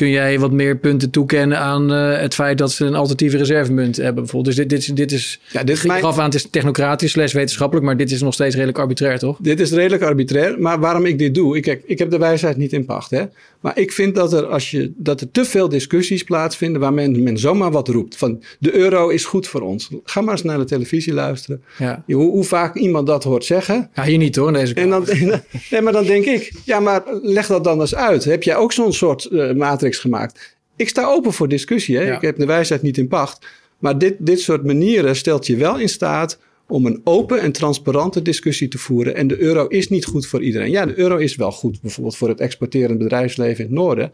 [0.00, 3.96] Kun jij wat meer punten toekennen aan eh, het feit dat ze een alternatieve reservemunt
[3.96, 4.56] hebben bijvoorbeeld.
[4.56, 7.32] Dus dit, dit, is- dit is, Ja, dit mijn- gaf aan, het is technocratisch slash
[7.32, 9.38] wetenschappelijk, maar dit is nog steeds redelijk arbitrair, toch?
[9.40, 12.56] Dit is redelijk arbitrair, maar waarom ik dit doe, ik, kijk, ik heb de wijsheid
[12.56, 13.10] niet in pacht.
[13.10, 13.22] Hè?
[13.60, 17.22] Maar ik vind dat er, als je, dat er te veel discussies plaatsvinden waar men,
[17.22, 18.16] men zomaar wat roept.
[18.16, 19.90] Van de euro is goed voor ons.
[20.04, 21.62] Ga maar eens naar de televisie luisteren.
[21.78, 22.02] Ja.
[22.06, 23.90] Hoe, hoe vaak iemand dat hoort zeggen.
[23.94, 25.04] ja, hier niet hoor, in deze En dan,
[25.70, 28.24] nee, maar dan denk ik, ja, maar leg dat dan eens uit.
[28.24, 29.52] Heb jij ook zo'n soort eh,
[29.98, 30.56] gemaakt?
[30.76, 31.96] Ik sta open voor discussie.
[31.96, 32.02] Hè?
[32.02, 32.16] Ja.
[32.16, 33.46] Ik heb de wijsheid niet in pacht.
[33.78, 38.22] Maar dit, dit soort manieren stelt je wel in staat om een open en transparante
[38.22, 39.14] discussie te voeren.
[39.14, 40.70] En de euro is niet goed voor iedereen.
[40.70, 44.12] Ja, de euro is wel goed, bijvoorbeeld voor het exporterend bedrijfsleven in het noorden.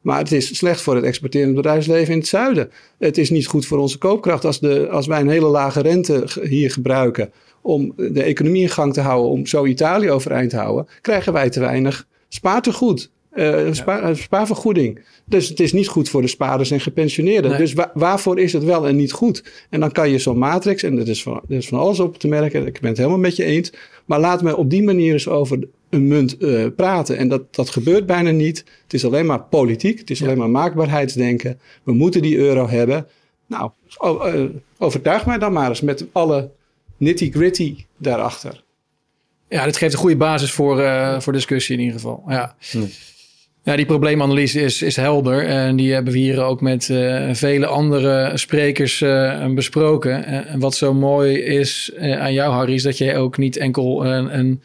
[0.00, 2.70] Maar het is slecht voor het exporterend bedrijfsleven in het zuiden.
[2.98, 6.24] Het is niet goed voor onze koopkracht als, de, als wij een hele lage rente
[6.42, 10.88] hier gebruiken om de economie in gang te houden, om zo Italië overeind te houden,
[11.00, 13.10] krijgen wij te weinig spaartegoed.
[13.30, 15.04] Eh spa- eh, spaarvergoeding.
[15.24, 17.50] Dus het is niet goed voor de spaarders en gepensioneerden.
[17.50, 17.60] Nee.
[17.60, 19.44] Dus wa- waarvoor is het wel en niet goed?
[19.70, 22.18] En dan kan je zo'n matrix, en er is, van, er is van alles op
[22.18, 23.72] te merken, ik ben het helemaal met je eens.
[24.04, 25.58] Maar laat me op die manier eens over
[25.90, 27.16] een munt eh, praten.
[27.16, 28.64] En dat, dat gebeurt bijna niet.
[28.82, 30.24] Het is alleen maar politiek, het is Ja.
[30.26, 31.60] alleen maar maakbaarheidsdenken.
[31.82, 33.06] We moeten die euro hebben.
[33.46, 34.44] Nou, eh,
[34.78, 36.50] overtuig mij dan maar eens met alle
[36.96, 38.64] nitty-gritty daarachter.
[39.48, 40.82] Ja, dit geeft een goede basis voor,
[41.22, 42.22] voor discussie in ieder geval.
[42.26, 42.56] Ja.
[42.72, 42.88] Nee.
[43.76, 45.46] Die probleemanalyse is, is helder.
[45.46, 50.24] En die hebben we hier ook met eh, vele andere sprekers eh, besproken.
[50.24, 54.06] En wat zo mooi is eh, aan jou, Harry, is dat je ook niet enkel
[54.06, 54.62] een, een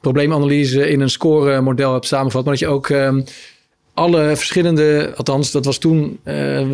[0.00, 3.20] probleemanalyse in een scoremodel hebt samengevat, maar dat je ook ehm,
[3.94, 6.18] alle verschillende, althans, dat was toen,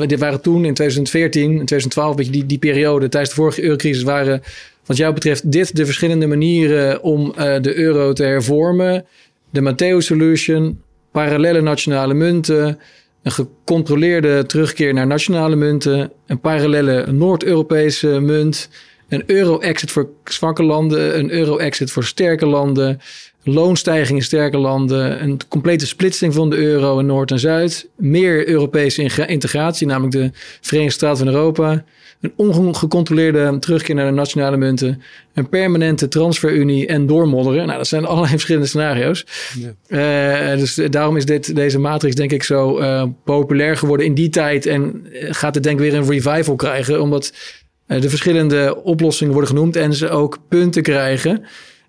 [0.06, 3.62] dit waren toen in 2014, in 2012, een beetje die, die periode tijdens de vorige
[3.62, 4.42] eurocrisis, waren
[4.87, 9.04] wat jou betreft dit de verschillende manieren om de euro te hervormen.
[9.50, 10.80] De Matteo Solution,
[11.12, 12.78] parallele nationale munten,
[13.22, 18.68] een gecontroleerde terugkeer naar nationale munten, een parallele Noord-Europese munt,
[19.08, 23.00] een euro-exit voor zwakke landen, een euro-exit voor sterke landen,
[23.42, 28.48] loonstijging in sterke landen, een complete splitsing van de euro in Noord en Zuid, meer
[28.48, 31.84] Europese integratie, namelijk de Verenigde Staten van Europa,
[32.20, 35.02] een ongecontroleerde terugkeer naar de nationale munten,
[35.35, 37.66] een permanente transferunie en doormodderen.
[37.66, 39.26] Nou, dat zijn allerlei verschillende scenario's.
[39.87, 44.28] Eh, dus daarom is dit, deze matrix denk ik zo eh, populair geworden in die
[44.28, 47.33] tijd en eh, gaat het denk ik weer een revival krijgen, omdat
[47.87, 51.44] de verschillende oplossingen worden genoemd en ze ook punten krijgen.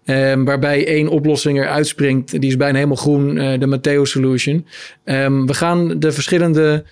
[0.06, 2.32] Ehm, waarbij één oplossing er uitspringt.
[2.32, 4.65] Die is bijna helemaal groen, de Matteo Solution.
[5.04, 6.84] Ehm, we gaan de verschillende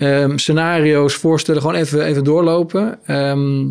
[0.00, 1.60] ehm, scenario's voorstellen.
[1.60, 2.98] Gewoon even, even doorlopen.
[3.06, 3.66] Ehm,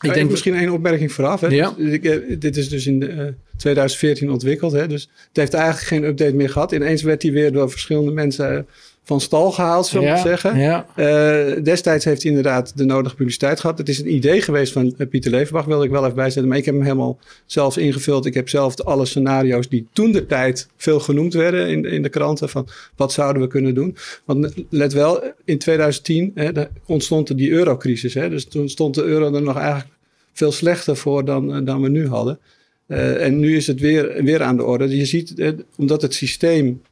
[0.00, 1.40] Ik denk misschien één opmerking vooraf.
[1.40, 1.46] Hè?
[1.46, 1.74] Ja.
[1.76, 4.72] Dus ik, eh, dit is dus in eh, 2014 ontwikkeld.
[4.72, 4.88] Hè?
[4.88, 6.72] Dus het heeft eigenlijk geen update meer gehad.
[6.72, 8.62] Ineens werd hij weer door verschillende mensen eh,
[9.04, 10.58] van stal gehaald, zullen we ja, zeggen.
[10.58, 13.78] Ja, Eh, destijds heeft hij inderdaad de nodige publiciteit gehad.
[13.78, 16.48] Het is een idee geweest van eh, Pieter Levenbach, wilde ik wel even bijzetten.
[16.48, 18.26] Maar ik heb hem helemaal zelf ingevuld.
[18.26, 22.08] Ik heb zelf alle scenario's die toen de tijd veel genoemd werden in, in de
[22.08, 22.48] kranten.
[22.48, 23.96] Van wat zouden we kunnen doen?
[24.24, 26.50] Want let wel, in 2010 hè,
[26.86, 28.14] ontstond er die eurocrisis.
[28.14, 28.28] Hè?
[28.28, 29.90] Dus toen stond de euro er nog eigenlijk
[30.32, 32.38] veel slechter voor dan, eh, dan we nu hadden.
[32.86, 34.96] En nu is het weer, weer aan de orde.
[34.96, 36.82] Je ziet, eh, omdat het systeem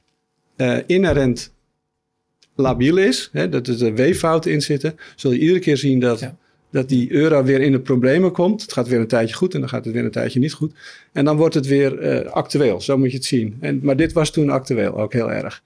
[0.86, 1.52] inherent
[2.54, 6.20] labiel is, hè, dat er de weeffouten in zitten, zul je iedere keer zien dat,
[6.20, 6.36] Ja.
[6.70, 8.62] dat die euro weer in de problemen komt.
[8.62, 10.72] Het gaat weer een tijdje goed en dan gaat het weer een tijdje niet goed.
[11.12, 13.56] En dan wordt het weer eh, actueel, zo moet je het zien.
[13.60, 15.62] En, maar dit was toen actueel, ook heel erg.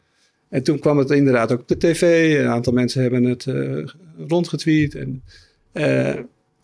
[0.48, 2.34] En toen kwam het inderdaad ook op de tv.
[2.40, 3.84] Een aantal mensen hebben het eh,
[4.28, 4.94] rondgetweet.
[4.94, 5.22] En,
[5.72, 6.14] eh,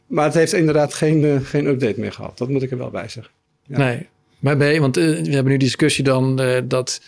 [0.06, 2.38] maar het heeft inderdaad geen, geen update meer gehad.
[2.38, 3.32] Dat moet ik er wel bij zeggen.
[3.66, 3.78] Ja.
[3.78, 4.06] nee.
[4.38, 7.00] Maar ben, want we hebben nu discussie dan dat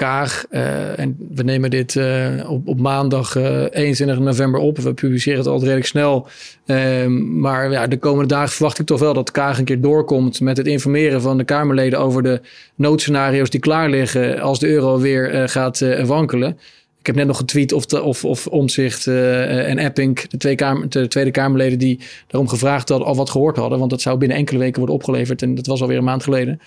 [0.00, 4.78] Kaag, eh, en we nemen dit eh, op, op maandag eh 21 november op.
[4.78, 6.28] We publiceren het altijd redelijk snel.
[6.66, 10.40] Ehm, maar ja, de komende dagen verwacht ik toch wel dat Kaag een keer doorkomt
[10.40, 12.40] met het informeren van de Kamerleden over de
[12.74, 16.58] noodscenario's die klaar liggen als de euro weer eh, gaat eh, wankelen.
[17.00, 21.08] Ik heb net nog getweet of, of, of Omzicht en Epping, de, twee kamer, de
[21.08, 23.78] Tweede Kamerleden, die daarom gevraagd hadden, al wat gehoord hadden.
[23.78, 25.42] Want dat zou binnen enkele weken worden opgeleverd.
[25.42, 26.60] En dat was alweer een maand geleden.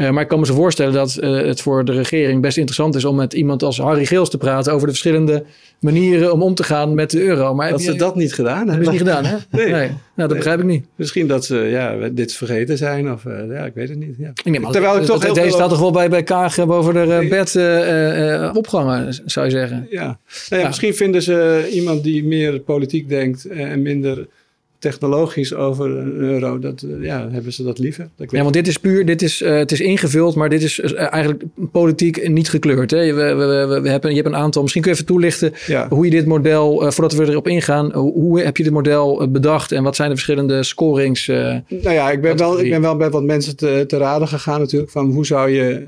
[0.00, 2.94] Uh, maar ik kan me zo voorstellen dat uh, het voor de regering best interessant
[2.94, 5.44] is om met iemand als Harry Geels te praten over de verschillende
[5.78, 7.54] manieren om om te gaan met de euro.
[7.54, 8.84] Maar dat ze dat niet gedaan hebben.
[8.84, 9.36] Ze niet gedaan, hè?
[9.50, 9.66] Nee.
[9.66, 9.88] nee.
[9.88, 10.84] Nou, dat begrijp ik niet.
[10.96, 14.14] Misschien dat ze ja, dit vergeten zijn of ja, ik weet het niet.
[14.18, 14.30] Ja.
[14.44, 17.26] Ik neem Terwijl ik toch heel Deze staat toch wel bij, bij Kaag boven de
[17.28, 17.56] bed
[18.56, 19.86] opgangen, zou je zeggen.
[19.90, 20.16] Ja, nou
[20.48, 24.26] ja, ja, misschien vinden ze iemand die meer politiek denkt en minder
[24.84, 28.08] technologisch over een euro, dat, eh, ja, hebben ze dat liever.
[28.16, 30.78] Dat ja, want dit is puur, dit is, uh, het is ingevuld, maar dit is
[30.78, 31.42] uh, eigenlijk
[31.72, 32.90] politiek niet gekleurd.
[32.90, 33.14] Hè?
[33.14, 35.88] We, we, we, we, hebben, je hebt een aantal, misschien kun je even toelichten ja.
[35.88, 39.30] hoe je dit model, uh, voordat we erop ingaan, hoe, hoe heb je dit model
[39.30, 41.26] bedacht en wat zijn de verschillende scorings?
[41.26, 44.60] nou ja, ik ben, wel, ik ben wel bij wat mensen te, te raden gegaan
[44.60, 45.86] natuurlijk, van hoe zou je,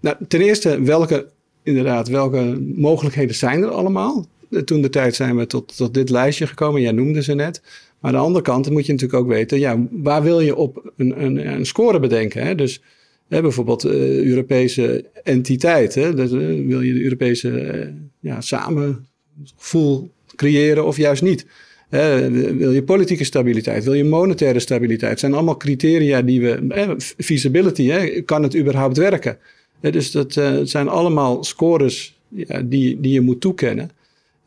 [0.00, 1.26] nou, ten eerste, welke,
[1.62, 4.26] inderdaad, welke mogelijkheden zijn er allemaal?
[4.64, 7.60] Toen de tijd zijn we tot, tot dit lijstje gekomen, jij noemde ze net.
[8.00, 10.92] Maar aan de andere kant moet je natuurlijk ook weten, ja, waar wil je op
[10.96, 12.46] een, een, een score bedenken?
[12.46, 12.54] Hè?
[12.54, 12.82] Dus
[13.28, 15.94] hè, bijvoorbeeld uh, Europese entiteit.
[15.94, 16.14] Hè?
[16.14, 17.86] Dus, uh, wil je de Europese uh,
[18.20, 21.46] ja, samengevoel creëren of juist niet?
[21.90, 23.84] wil je politieke stabiliteit?
[23.84, 25.10] Wil je monetaire stabiliteit?
[25.10, 26.94] Het zijn allemaal criteria die we.
[27.16, 28.20] feasibility, hè?
[28.20, 29.38] kan het überhaupt werken?
[29.80, 30.32] dus dat
[30.62, 33.90] zijn allemaal scores ja, die, die je moet toekennen.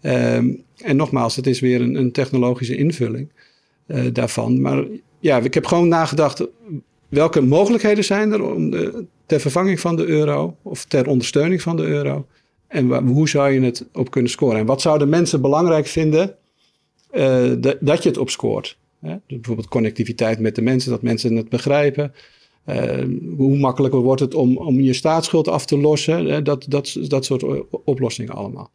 [0.01, 3.29] Um, en nogmaals, het is weer een, een technologische invulling
[4.13, 4.61] daarvan.
[4.61, 4.83] Maar
[5.19, 6.47] ja, ik heb gewoon nagedacht,
[7.09, 11.75] welke mogelijkheden zijn er om de, ter vervanging van de euro of ter ondersteuning van
[11.75, 12.25] de euro?
[12.67, 14.59] En hoe zou je het op kunnen scoren?
[14.59, 16.35] En wat zouden mensen belangrijk vinden
[17.13, 18.77] uh, dat je het op scoort?
[18.99, 19.09] Hè?
[19.09, 22.13] Dus bijvoorbeeld connectiviteit met de mensen, dat mensen het begrijpen.
[22.69, 23.03] Uh,
[23.37, 26.43] hoe makkelijker wordt het om, om je staatsschuld af te lossen?
[26.43, 27.43] Dat, dat, dat soort
[27.83, 28.71] oplossingen allemaal.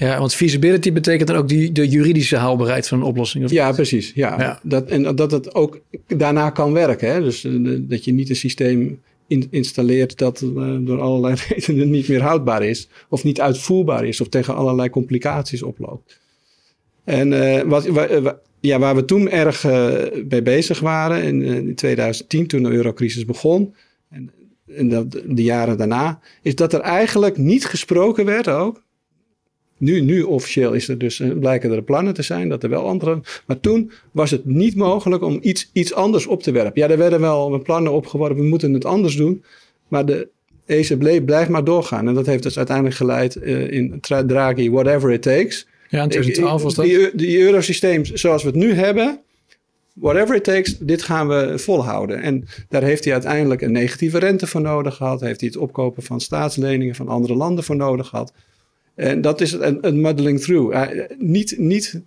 [0.00, 3.44] Ja, want feasibility betekent dan ook die, de juridische haalbaarheid van een oplossing.
[3.44, 4.12] Of ja, precies.
[4.14, 4.60] Ja.
[4.62, 7.12] Dat, en dat het ook daarna kan werken.
[7.12, 7.22] Hè?
[7.22, 9.00] Dus eh, dat je niet een systeem
[9.50, 12.88] installeert dat uh, door allerlei redenen niet meer houdbaar is.
[13.08, 14.20] Of niet uitvoerbaar is.
[14.20, 16.20] Of tegen allerlei complicaties oploopt.
[17.04, 19.62] En uh, wat, waar, ja, waar we toen erg
[20.24, 23.74] bij bezig waren in, in 2010 toen de eurocrisis begon.
[24.10, 24.30] En,
[24.76, 26.20] en dat, de jaren daarna.
[26.42, 28.82] Is dat er eigenlijk niet gesproken werd ook
[29.80, 32.86] nu, nu officieel is er dus, eh, blijken er plannen te zijn, dat er wel
[32.86, 33.20] andere.
[33.46, 36.82] Maar toen was het niet mogelijk om iets, iets anders op te werpen.
[36.82, 39.44] Ja, er werden wel plannen opgeworpen, we moeten het anders doen.
[39.88, 40.28] Maar de
[40.66, 42.08] ECB blijft maar doorgaan.
[42.08, 45.66] En dat heeft dus uiteindelijk geleid uh, in Draghi, whatever it takes.
[45.88, 46.84] Ja, in 2012 was dat.
[46.84, 49.20] Die, die eurosysteem zoals we het nu hebben,
[49.94, 52.22] whatever it takes, dit gaan we volhouden.
[52.22, 55.20] En daar heeft hij uiteindelijk een negatieve rente voor nodig gehad.
[55.20, 58.32] Heeft hij het opkopen van staatsleningen van andere landen voor nodig gehad.
[59.00, 60.90] En dat is een, een muddling through.
[61.18, 62.00] Niet, niet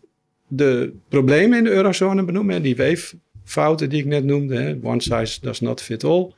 [0.48, 5.40] de problemen in de eurozone benoemen, die weeffouten die ik net noemde, hè, one size
[5.42, 6.32] does not fit all.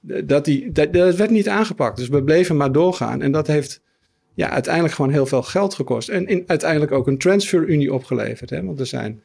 [0.00, 1.96] Dat, die, dat, dat werd niet aangepakt.
[1.96, 3.22] Dus we bleven maar doorgaan.
[3.22, 3.80] En dat heeft
[4.34, 6.08] ja, uiteindelijk gewoon heel veel geld gekost.
[6.08, 8.50] En in, uiteindelijk ook een transferunie opgeleverd.
[8.50, 8.64] Hè?
[8.64, 9.22] Want er zijn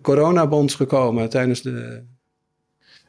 [0.00, 2.02] coronabonds gekomen tijdens de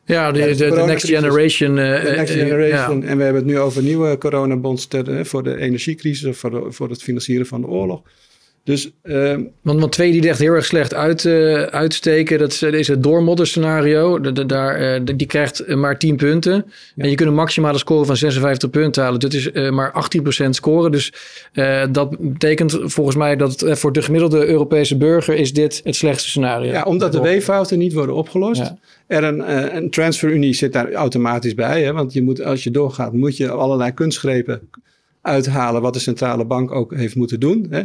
[0.05, 1.77] ja, de, de, Next Generation.
[1.77, 3.03] Uh, Next Generation.
[3.03, 6.71] En we hebben het nu over nieuwe coronabonds ter, voor de energiecrisis of voor, de,
[6.71, 8.01] voor het financieren van de oorlog.
[8.63, 12.61] Dus, uh, want, want twee die echt heel erg slecht uit, uh, uitsteken, dat is,
[12.61, 14.19] is het doormodder scenario.
[14.19, 16.53] De, de, daar, uh, die krijgt maar 10 punten.
[16.95, 17.03] Ja.
[17.03, 19.19] En je kunt een maximale score van 56 punten halen.
[19.19, 20.09] Dat is maar
[20.45, 20.91] 18% scoren.
[20.91, 21.13] Dus
[21.91, 26.71] dat betekent volgens mij dat voor de gemiddelde Europese burger is dit het slechtste scenario.
[26.71, 28.61] Ja, omdat de weeffouten niet worden opgelost.
[28.61, 28.77] Ja.
[29.07, 31.83] Er een, een transferunie zit daar automatisch bij.
[31.83, 31.93] Hè?
[31.93, 34.69] Want je moet, als je doorgaat, moet je allerlei kunstgrepen
[35.21, 37.67] uithalen wat de centrale bank ook heeft moeten doen.
[37.69, 37.83] Hè?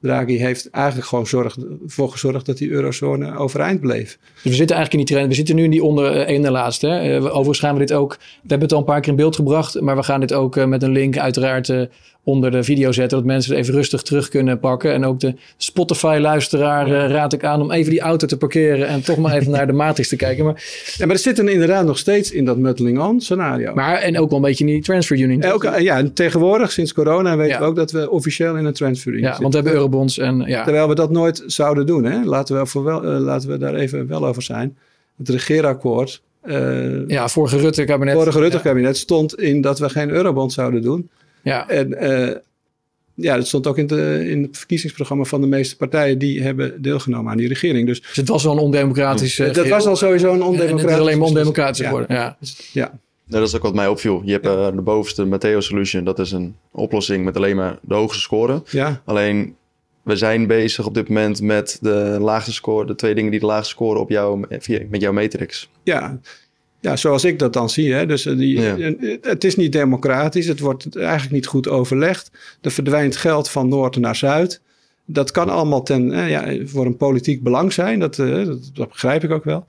[0.00, 4.18] Draghi heeft eigenlijk gewoon zorg, voor gezorgd dat die eurozone overeind bleef.
[4.34, 5.28] Dus we zitten eigenlijk in die trend.
[5.28, 6.86] We zitten nu in die onder uh, ene laatste.
[6.86, 7.16] Hè?
[7.16, 8.16] Uh, overigens gaan we dit ook.
[8.16, 9.80] We hebben het al een paar keer in beeld gebracht.
[9.80, 11.88] Maar we gaan dit ook uh, met een link uiteraard
[12.24, 13.18] onder de video zetten.
[13.18, 14.92] Dat mensen het even rustig terug kunnen pakken.
[14.92, 18.88] En ook de Spotify-luisteraar raad ik aan om even die auto te parkeren.
[18.88, 20.44] En toch maar even naar de matrix te kijken.
[20.44, 20.62] Maar,
[20.96, 23.74] ja, maar er zitten inderdaad nog steeds in dat muddling on scenario.
[23.74, 25.82] Maar en ook wel een beetje in die transfer union.
[25.82, 27.58] ja, en tegenwoordig sinds corona weten ja.
[27.58, 30.18] we ook dat we officieel in een transfer union Ja, want we hebben eurobonds.
[30.18, 30.64] En, ja.
[30.64, 32.04] Terwijl we dat nooit zouden doen.
[32.04, 32.24] Hè?
[32.24, 34.76] Laten, we voor wel, laten we daar even wel over zijn.
[35.16, 38.14] Het regeerakkoord uh, ja, vorige Rutte kabinet.
[38.14, 38.62] Vorige Rutte ja.
[38.62, 41.10] kabinet stond in dat we geen eurobond zouden doen.
[41.42, 41.68] Ja.
[41.68, 42.36] En uh,
[43.14, 46.82] ja, dat stond ook in, de, in het verkiezingsprogramma van de meeste partijen die hebben
[46.82, 47.86] deelgenomen aan die regering.
[47.86, 49.38] Dus, dus het was wel een ondemocratisch.
[49.38, 50.82] Uh, dat was al sowieso een ondemocratisch.
[50.82, 52.16] Het is alleen maar ondemocratisch geworden.
[52.16, 52.36] Ja.
[52.72, 52.98] ja.
[53.26, 54.22] dat is ook wat mij opviel.
[54.24, 56.04] Je hebt uh, de bovenste Matteo Solution.
[56.04, 58.62] Dat is een oplossing met alleen maar de hoogste score.
[58.70, 59.02] Ja.
[59.04, 59.56] Alleen,
[60.02, 62.86] we zijn bezig op dit moment met de laagste score.
[62.86, 64.46] De twee dingen die de laagste scoren op jou,
[64.88, 65.70] met jouw matrix.
[65.82, 66.20] Ja,
[66.80, 67.92] ja, zoals ik dat dan zie.
[67.92, 68.06] Hè.
[68.06, 68.60] Dus die,
[69.20, 70.46] het is niet democratisch.
[70.46, 72.30] Het wordt eigenlijk niet goed overlegd.
[72.60, 74.60] Er verdwijnt geld van noord naar zuid.
[75.04, 77.98] Dat kan allemaal ten, ja, voor een politiek belang zijn.
[77.98, 79.66] Dat, dat, dat begrijp ik ook wel.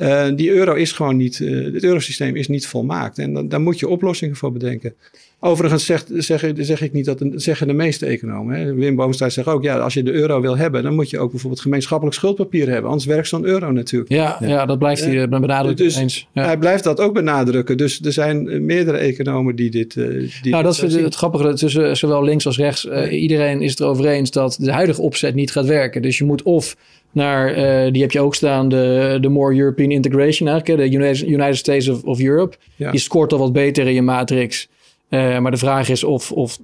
[0.00, 3.18] Uh, die euro is gewoon niet, uh, het eurosysteem is niet volmaakt.
[3.18, 4.94] En dan, daar moet je oplossingen voor bedenken.
[5.42, 8.56] Overigens zeg, zeg, zeg ik niet dat, zeggen de meeste economen.
[8.56, 8.74] Hè.
[8.74, 11.30] Wim Boomstraat zegt ook, ja, als je de euro wil hebben, dan moet je ook
[11.30, 12.90] bijvoorbeeld gemeenschappelijk schuldpapier hebben.
[12.90, 14.12] Anders werkt zo'n euro natuurlijk.
[14.12, 14.66] Ja, ja.
[14.66, 16.28] dat blijft hij uh, benadrukken dus eens.
[16.32, 16.44] Ja.
[16.44, 17.76] Hij blijft dat ook benadrukken.
[17.76, 19.94] Dus er zijn meerdere economen die dit.
[19.94, 22.88] die nou, dat is het, het grappige tussen zowel links als rechts.
[23.10, 26.02] iedereen is het erover eens dat de huidige opzet niet gaat werken.
[26.02, 26.76] Dus je moet of
[27.12, 31.28] naar, uh, die heb je ook staan, de, de More European Integration eigenlijk, de United,
[31.28, 32.56] United States of, of Europe.
[32.76, 32.90] Ja.
[32.90, 34.68] Die scoort al wat beter in je matrix.
[35.10, 36.58] Uh, maar de vraag is of, of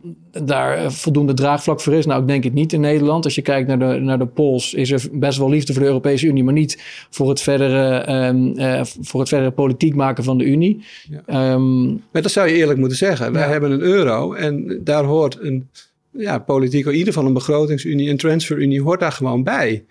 [0.45, 2.07] daar voldoende draagvlak voor is.
[2.07, 3.25] Nou, ik denk het niet in Nederland.
[3.25, 5.89] Als je kijkt naar de, naar de polls, is er best wel liefde voor de
[5.89, 10.39] Europese Unie, maar niet voor het verdere, um, uh, voor het verdere politiek maken van
[10.39, 10.85] de Unie.
[11.27, 11.53] Ja.
[11.53, 13.33] Um, maar dat zou je eerlijk moeten zeggen.
[13.33, 13.49] Wij ja.
[13.49, 15.69] hebben een euro en daar hoort een
[16.11, 19.85] ja, politiek, in ieder geval een begrotingsunie, een transferunie, hoort daar gewoon bij.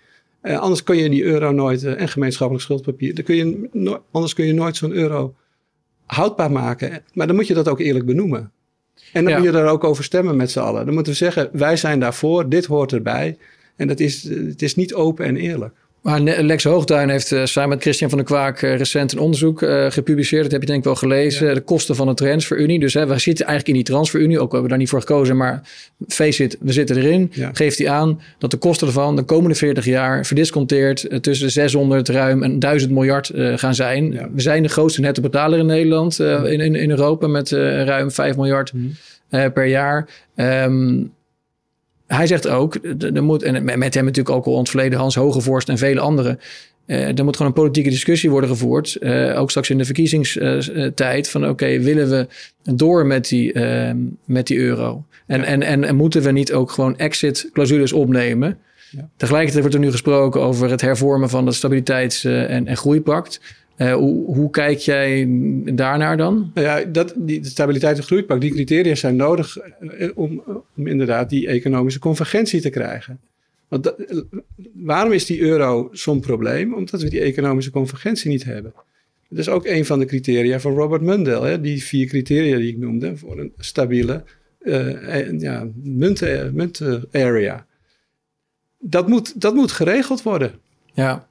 [0.46, 4.02] Uh, anders kun je die euro nooit, uh, en gemeenschappelijk schuldpapier, dan kun je no
[4.10, 5.34] anders kun je nooit zo'n euro
[6.06, 7.02] houdbaar maken.
[7.12, 8.52] Maar dan moet je dat ook eerlijk benoemen.
[9.12, 9.38] En dan ja.
[9.38, 10.84] moet je daar ook over stemmen met z'n allen.
[10.84, 13.38] Dan moeten we zeggen, wij zijn daarvoor, dit hoort erbij.
[13.76, 15.74] En dat is, het is niet open en eerlijk.
[16.06, 19.62] Maar Lex Hoogduin heeft uh, samen met Christian van der Kwaak uh, recent een onderzoek
[19.62, 20.42] uh, gepubliceerd.
[20.42, 21.46] Dat heb je denk ik wel gelezen.
[21.46, 21.54] Ja.
[21.54, 22.78] De kosten van de transferunie.
[22.78, 24.36] Dus hè, we zitten eigenlijk in die transferunie.
[24.36, 25.36] Ook hebben we daar niet voor gekozen.
[25.36, 25.62] Maar
[26.08, 27.30] face it, we zitten erin.
[27.32, 27.50] Ja.
[27.52, 32.42] Geeft hij aan dat de kosten ervan de komende 40 jaar verdisconteerd tussen 600 ruim
[32.42, 34.12] en 1000 miljard gaan zijn.
[34.12, 34.28] Ja.
[34.34, 36.18] We zijn de grootste netto betaler in Nederland.
[36.20, 38.92] in, in, in, Europa met ruim 5 miljard mm.
[39.28, 40.08] per jaar.
[40.36, 41.14] Um,
[42.06, 42.78] hij zegt ook,
[43.14, 46.38] er moet, en met hem natuurlijk ook al ons verleden Hans Hogevorst en vele anderen.
[46.86, 48.96] Uh, er moet gewoon een politieke discussie worden gevoerd.
[49.00, 51.28] Uh, ook straks in de verkiezingstijd.
[51.28, 52.26] van oké, okay, willen we
[52.74, 53.90] door met die, uh,
[54.24, 55.04] met die euro?
[55.26, 55.46] En, ja.
[55.46, 58.58] en, en, en, moeten we niet ook gewoon exit-clausules opnemen?
[58.90, 59.08] Ja.
[59.16, 63.40] Tegelijkertijd wordt er nu gesproken over het hervormen van het stabiliteits- en, en groeipact.
[63.78, 65.26] Uh, hoe, hoe, kijk jij
[65.64, 66.50] daarnaar dan?
[66.54, 69.56] Nou ja, dat, die de stabiliteit en groeipact, die criteria zijn nodig
[70.14, 70.42] om,
[70.76, 73.20] om inderdaad die economische convergentie te krijgen.
[73.68, 74.24] Want dat,
[74.74, 76.74] waarom is die euro zo'n probleem?
[76.74, 78.72] Omdat we die economische convergentie niet hebben.
[79.28, 81.40] Dat is ook een van de criteria van Robert Mundell.
[81.40, 81.60] Hè?
[81.60, 84.24] Die vier criteria die ik noemde voor een stabiele
[84.60, 86.80] uh, ja, munt, munt
[87.12, 87.66] area.
[88.78, 90.52] Dat moet, dat moet geregeld worden.
[90.92, 91.25] Ja.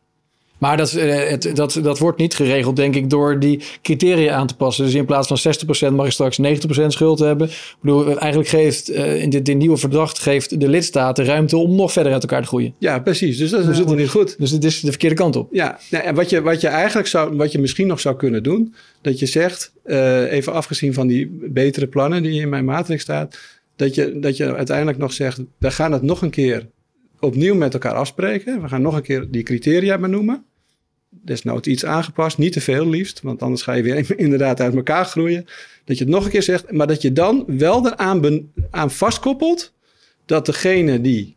[0.58, 4.56] Maar dat, het, dat, dat wordt niet geregeld, denk ik, door die criteria aan te
[4.56, 4.86] passen.
[4.86, 5.54] Dus in plaats van
[5.92, 7.48] 60% mag je straks 90% schuld hebben.
[7.48, 11.76] Ik bedoel, eigenlijk geeft uh, in dit, dit, nieuwe verdrag geeft de lidstaten ruimte om
[11.76, 12.74] nog verder uit elkaar te groeien.
[12.78, 13.38] Ja, precies.
[13.38, 14.36] Dus dat is helemaal niet goed.
[14.40, 15.50] Dus het is de verkeerde kant op.
[15.52, 18.44] Ja, nou, en wat je, wat je eigenlijk zou, wat je misschien nog zou kunnen
[18.44, 23.02] doen, dat je zegt, uh, even afgezien van die betere plannen die in mijn matrix
[23.02, 23.38] staat,
[23.76, 26.68] dat je, dat je uiteindelijk nog zegt, we gaan het nog een keer
[27.26, 28.62] opnieuw met elkaar afspreken.
[28.62, 30.46] We gaan nog een keer die criteria benoemen.
[31.10, 35.06] Desnoods iets aangepast, niet te veel liefst, want anders ga je weer inderdaad uit elkaar
[35.06, 35.46] groeien.
[35.86, 39.74] Dat je het nog een keer zegt, maar dat je dan wel eraan aan vastkoppelt
[40.26, 41.36] dat degene die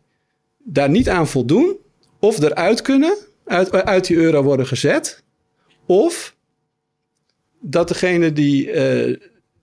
[0.63, 1.77] daar niet aan voldoen,
[2.19, 5.23] of eruit kunnen, uit, uit die euro worden gezet,
[5.85, 6.35] of
[7.61, 9.17] dat degene die uh,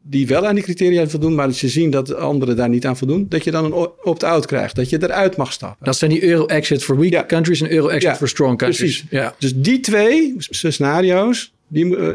[0.08, 2.96] die wel aan die criteria voldoen, maar als je zien dat anderen daar niet aan
[2.96, 5.86] voldoen, dat je dan een opt-out krijgt, dat je eruit mag stappen.
[5.86, 7.24] Dat zijn die euro-exit for weak ja.
[7.24, 8.98] countries en euro-exit ja, for strong countries.
[8.98, 9.10] Precies.
[9.10, 9.34] Ja.
[9.38, 12.08] Dus die twee scenario's, die, uh,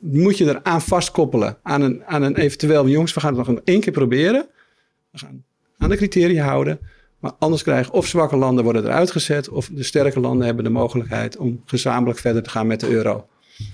[0.00, 1.56] die moet je eraan vastkoppelen.
[1.62, 4.46] Aan een, aan een eventueel, jongens, we gaan het nog één keer proberen.
[5.10, 5.44] We gaan
[5.78, 6.78] aan de criteria houden.
[7.18, 10.70] Maar anders krijgen of zwakke landen worden eruit gezet, of de sterke landen hebben de
[10.70, 13.26] mogelijkheid om gezamenlijk verder te gaan met de euro.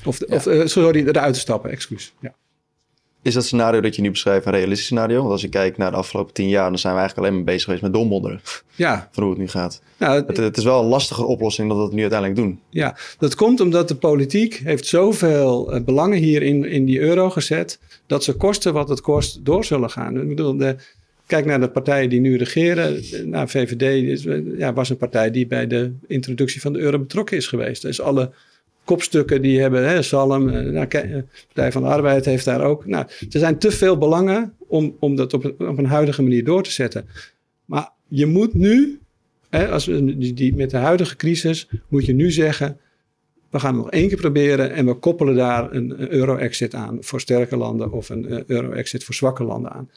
[0.04, 0.34] Of, ja.
[0.34, 2.14] of uh, sorry, eruit te stappen, excuus.
[2.20, 2.34] Ja.
[3.22, 5.18] Is dat scenario dat je nu beschrijft een realistisch scenario?
[5.18, 7.52] Want als je kijkt naar de afgelopen tien jaar, dan zijn we eigenlijk alleen maar
[7.52, 8.40] bezig geweest met dommonderen.
[8.74, 9.08] Ja.
[9.12, 9.82] Van hoe het nu gaat.
[9.96, 12.60] Het, het, is wel een lastige oplossing dat we het nu uiteindelijk doen.
[12.70, 17.30] Ja, dat komt omdat de politiek heeft zoveel uh, belangen hier in, in die euro
[17.30, 20.20] gezet, dat ze kosten wat het kost door zullen gaan.
[20.20, 20.76] Ik bedoel, de,
[21.26, 23.02] kijk naar de partijen die nu regeren.
[23.24, 24.26] Nou, VVD is,
[24.58, 27.82] ja, was een partij die bij de introductie van de euro betrokken is geweest.
[27.82, 28.30] Dus alle
[28.84, 30.86] kopstukken die hebben, hè, Salm, eh, nou,
[31.46, 32.86] Partij van de Arbeid heeft daar ook.
[32.86, 36.44] Nou, er zijn te veel belangen om, om dat op een, op een huidige manier
[36.44, 37.06] door te zetten.
[37.64, 39.00] Maar je moet nu,
[39.50, 42.78] hè, als we die, die, met de huidige crisis, moet je nu zeggen,
[43.50, 47.20] We gaan het nog één keer proberen en we koppelen daar een, euro-exit aan voor
[47.20, 49.90] sterke landen of een uh, euro-exit voor zwakke landen aan.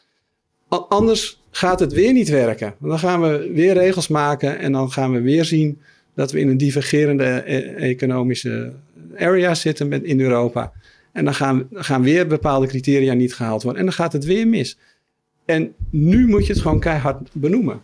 [0.90, 2.76] anders gaat het weer niet werken.
[2.80, 5.80] Dan gaan we weer regels maken en dan gaan we weer zien
[6.16, 8.74] dat we in een divergerende e-, economische
[9.18, 10.72] area zitten met, in Europa.
[11.12, 13.80] En dan gaan, gaan weer bepaalde criteria niet gehaald worden.
[13.80, 14.78] En dan gaat het weer mis.
[15.46, 17.82] En nu moet je het gewoon keihard benoemen.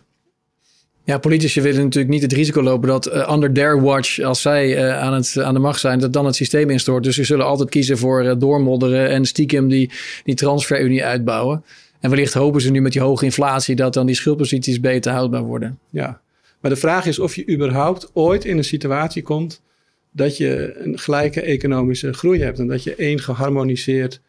[1.04, 4.76] Ja, politici willen natuurlijk niet het risico lopen dat uh, under their watch, als zij
[4.76, 7.04] uh, aan, het, aan de macht zijn, dat dan het systeem instort.
[7.04, 9.90] Dus ze zullen altijd kiezen voor uh, doormodderen en stiekem die,
[10.24, 11.64] die transferunie uitbouwen.
[12.00, 15.42] En wellicht hopen ze nu met die hoge inflatie dat dan die schuldposities beter houdbaar
[15.42, 15.78] worden.
[15.90, 16.20] Ja,
[16.62, 19.62] maar de vraag is of je überhaupt ooit in een situatie komt
[20.10, 24.20] dat je een gelijke economische groei hebt en dat je één geharmoniseerd,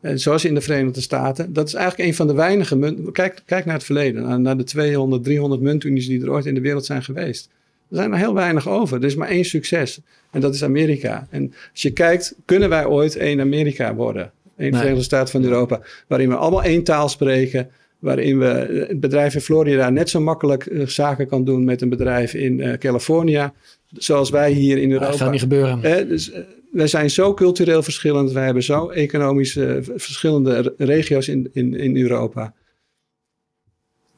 [0.00, 3.12] en zoals in de Verenigde Staten, dat is eigenlijk een van de weinige munten.
[3.12, 6.60] Kijk, kijk naar het verleden, naar de 200, 300 muntunies die er ooit in de
[6.60, 7.48] wereld zijn geweest.
[7.90, 8.98] Er zijn er heel weinig over.
[8.98, 11.26] Er is maar één succes en dat is Amerika.
[11.30, 14.32] En als je kijkt, kunnen wij ooit één Amerika worden?
[14.56, 17.70] Eén Verenigde Staten van Europa, waarin we allemaal één taal spreken,
[18.02, 21.88] waarin we het bedrijf in Florida net zo makkelijk eh, zaken kan doen met een
[21.88, 23.54] bedrijf in uh, California
[23.92, 25.10] zoals wij hier in Europa.
[25.10, 25.82] Dat gaat niet gebeuren.
[25.82, 26.32] Eh, dus,
[26.72, 28.32] wij zijn zo cultureel verschillend.
[28.32, 32.54] Wij hebben zo economisch uh, verschillende regio's in, in, in Europa.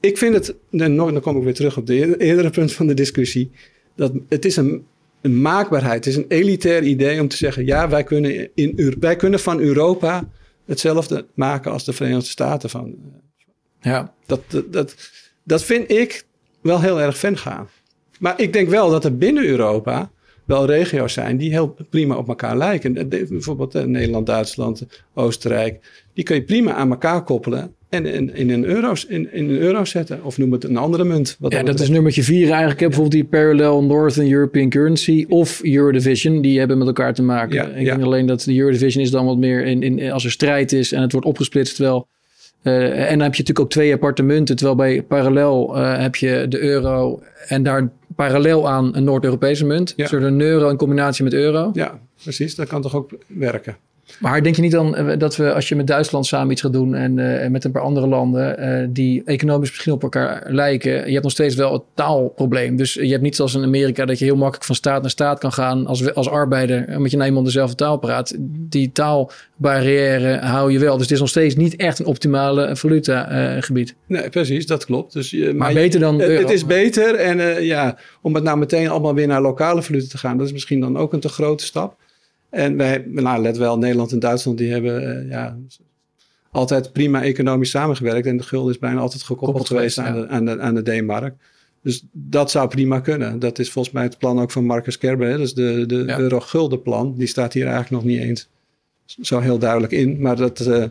[0.01, 3.51] Ik vind het, dan kom ik weer terug op de eerdere punt van de discussie.
[3.97, 4.85] Dat het is een,
[5.21, 6.05] een maakbaarheid.
[6.05, 9.61] Het is een elitair idee om te zeggen: ja, wij kunnen, in, wij kunnen van
[9.61, 10.29] Europa
[10.65, 12.71] hetzelfde maken als de Verenigde Staten.
[12.71, 12.95] Van,
[13.85, 14.13] ja.
[14.27, 14.97] dat, dat,
[15.43, 16.25] dat, vind ik
[16.61, 17.69] wel heel erg ver gaan.
[18.19, 20.11] Maar ik denk wel dat er binnen Europa
[20.45, 23.09] wel regio's zijn die heel prima op elkaar lijken.
[23.09, 26.05] Bijvoorbeeld eh, Nederland, Duitsland, Oostenrijk.
[26.13, 29.59] Die kun je prima aan elkaar koppelen en in, in, een, euro's, in, in een
[29.59, 30.25] euro zetten.
[30.25, 31.37] Of noem het een andere munt.
[31.39, 32.81] Wat ja, dat is nummertje vier eigenlijk.
[32.81, 36.41] Heb bijvoorbeeld die Parallel Northern European Currency of Eurodivision.
[36.41, 37.55] Die hebben met elkaar te maken.
[37.55, 40.31] Ja, ik denk alleen dat de Eurodivision is dan wat meer in, in, als er
[40.31, 41.75] strijd is en het wordt opgesplitst.
[41.75, 42.09] Terwijl
[42.73, 44.57] en dan heb je natuurlijk ook twee appartementen.
[44.57, 49.93] Terwijl bij parallel uh, heb je de euro en daar parallel aan een Noord-Europese munt.
[49.97, 50.09] Ja.
[50.09, 51.71] Dus een euro in combinatie met euro.
[51.73, 52.55] Ja, precies.
[52.55, 53.77] Dat kan toch ook werken.
[54.21, 56.73] Maar denk je niet dan eh, dat we, als je met Duitsland samen iets gaat
[56.73, 60.93] doen en uh, met een paar andere landen uh, die economisch misschien op elkaar lijken,
[60.93, 62.77] je hebt nog steeds wel het taalprobleem.
[62.77, 65.39] Dus je hebt niet zoals in Amerika dat je heel makkelijk van staat naar staat
[65.39, 68.35] kan gaan als, als arbeider, omdat je nou eenmaal dezelfde taal praat.
[68.49, 70.93] Die taalbarrière hou je wel.
[70.93, 73.95] Dus het is nog steeds niet echt een optimale valutagebied.
[74.07, 75.13] nee, precies, dat klopt.
[75.13, 76.21] Dus, maar, maar beter dan.
[76.21, 80.07] Het, het is beter en ja, om het nou meteen allemaal weer naar lokale valuta
[80.09, 81.97] te gaan, dat is misschien dan ook een te grote stap.
[82.55, 85.59] En wij, nou, let wel, Nederland en Duitsland die hebben uh, ja,
[86.51, 88.27] altijd prima economisch samengewerkt.
[88.27, 91.35] En de gulden is bijna altijd gekoppeld geweest aan, de, aan, de, aan de D-mark.
[91.83, 93.39] Dus dat zou prima kunnen.
[93.39, 95.37] Dat is volgens mij het plan ook van Marcus Kerber.
[95.37, 96.19] Dus de, de ja.
[96.19, 97.15] euro-guldenplan.
[97.17, 98.49] Die staat hier eigenlijk nog niet eens
[99.21, 100.21] zo heel duidelijk in.
[100.21, 100.61] Maar dat...
[100.61, 100.85] Uh,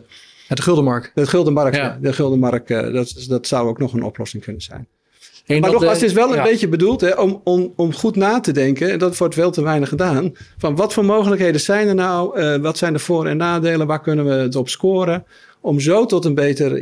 [0.48, 1.12] het guldenmark.
[1.14, 1.98] Het guldenmark, ja.
[2.00, 4.88] De guldenmark, uh, dat, dat zou ook nog een oplossing kunnen zijn
[5.46, 8.52] maar nogmaals, het is wel een beetje bedoeld hè, om, om, om goed na te
[8.52, 8.90] denken.
[8.90, 10.32] En dat wordt veel te weinig gedaan.
[10.58, 12.40] Van wat voor mogelijkheden zijn er nou?
[12.40, 13.86] Uh, wat zijn de voor- en nadelen?
[13.86, 15.24] Waar kunnen we het op scoren?
[15.60, 16.78] Om zo tot een beter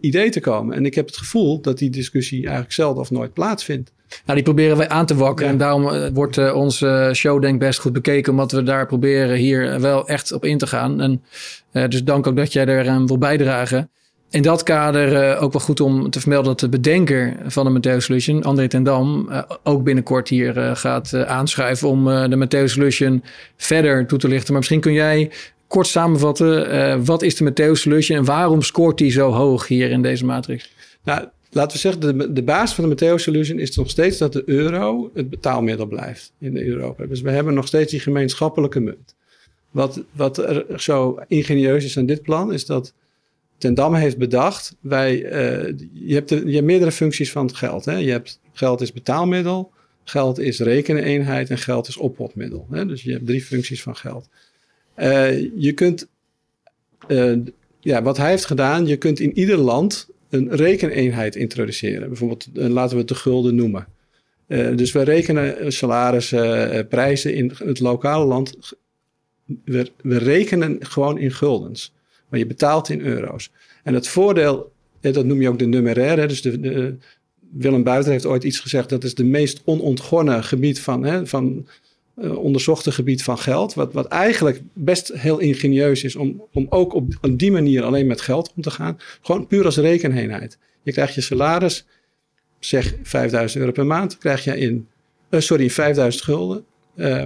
[0.00, 0.76] idee te komen.
[0.76, 3.92] En ik heb het gevoel dat die discussie eigenlijk zelden of nooit plaatsvindt.
[4.24, 5.46] Nou, die proberen wij aan te wakkeren.
[5.46, 5.52] Ja.
[5.52, 8.32] En daarom uh, wordt uh, onze show denk best goed bekeken.
[8.32, 11.00] Omdat we daar proberen hier wel echt op in te gaan.
[11.00, 11.22] En
[11.90, 13.90] dus dank ook dat jij er aan wil bijdragen
[14.32, 17.70] in dat kader uh, ook wel goed om te vermelden dat de bedenker van de
[17.70, 22.66] Matteo Solution, André ten Dam, uh, ook binnenkort hier uh, gaat aanschuiven om de Matteo
[22.66, 23.22] Solution
[23.56, 24.48] verder toe te lichten.
[24.48, 25.30] Maar misschien kun jij
[25.66, 30.02] kort samenvatten, wat is de Matteo Solution en waarom scoort die zo hoog hier in
[30.02, 30.72] deze matrix?
[31.04, 34.32] Nou, laten we zeggen, de, de basis van de Matteo Solution is nog steeds dat
[34.32, 37.06] de euro het betaalmiddel blijft in Europa.
[37.06, 39.14] Dus we hebben nog steeds die gemeenschappelijke munt.
[39.70, 42.92] Wat, wat er zo ingenieus is aan dit plan, is dat
[43.62, 47.84] Ten Damme heeft bedacht, wij, uh, je, hebt je meerdere functies van het geld.
[47.84, 47.96] Hè?
[47.96, 49.72] Je hebt, geld is betaalmiddel,
[50.04, 52.66] geld is rekeneenheid en geld is oppotmiddel.
[52.70, 52.86] Hè?
[52.86, 54.28] Dus je hebt drie functies van geld.
[54.96, 56.08] Uh, je kunt,
[57.08, 57.36] uh,
[57.80, 62.08] ja, wat hij heeft gedaan, je kunt in ieder land een rekeneenheid introduceren.
[62.08, 63.86] Bijvoorbeeld, laten we het de gulden noemen.
[64.46, 68.72] dus we rekenen salarissen, prijzen in het lokale land.
[69.64, 71.92] We, we rekenen gewoon in guldens
[72.32, 73.50] maar je betaalt in euro's.
[73.82, 76.96] En het voordeel, dat noem je ook de numeraire, dus de, de,
[77.50, 81.66] Willem Buiter heeft ooit iets gezegd, dat is de meest onontgonnen gebied van, hè, van
[82.16, 83.74] uh, onderzochte gebied van geld.
[83.74, 88.20] Wat, wat eigenlijk best heel ingenieus is om, om ook op, die manier alleen met
[88.20, 88.98] geld om te gaan.
[89.20, 90.58] Gewoon puur als rekeneenheid.
[90.82, 91.86] Je krijgt je salaris,
[92.58, 94.88] zeg 5000 euro per maand, krijg je in,
[95.30, 96.64] uh, sorry, 5000 gulden.
[96.96, 97.24] Uh,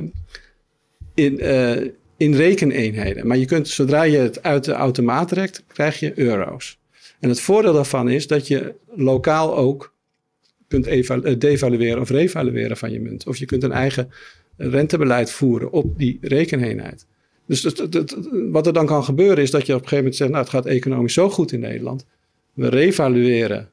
[1.15, 3.27] in, uh, in rekeneenheden.
[3.27, 6.79] Maar je kunt, zodra je het uit de automaat trekt, krijg je euro's.
[7.21, 9.95] En het voordeel daarvan is dat je lokaal ook
[10.69, 13.27] kunt eh, devalueren of revalueren van je munt.
[13.27, 14.11] Of je kunt een eigen
[14.57, 17.07] rentebeleid voeren op die rekeneenheid.
[17.47, 17.75] Dus
[18.51, 20.53] wat er dan kan gebeuren is dat je op een gegeven moment zegt, nou het
[20.53, 22.07] gaat economisch zo goed in Nederland.
[22.53, 23.71] We revalueren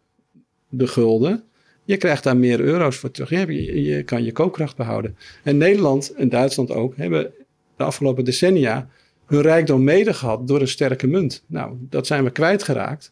[0.69, 1.43] de gulden.
[1.83, 3.29] Je krijgt daar meer euro's voor terug.
[3.29, 5.17] Je, je kan je koopkracht behouden.
[5.43, 7.33] En Nederland en Duitsland ook hebben
[7.77, 8.89] de afgelopen decennia
[9.25, 11.43] hun rijkdom mede gehad door een sterke munt.
[11.45, 13.11] Nou, dat zijn we kwijtgeraakt.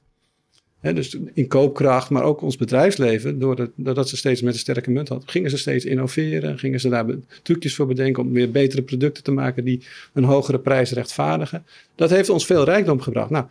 [0.80, 3.40] He, dus in koopkracht, maar ook ons bedrijfsleven,
[3.76, 7.06] doordat ze steeds met een sterke munt hadden, gingen ze steeds innoveren, gingen ze daar
[7.44, 9.84] trucjes voor bedenken om weer betere producten te maken die
[10.14, 11.66] een hogere prijs rechtvaardigen.
[11.96, 13.30] Dat heeft ons veel rijkdom gebracht.
[13.30, 13.46] Nou,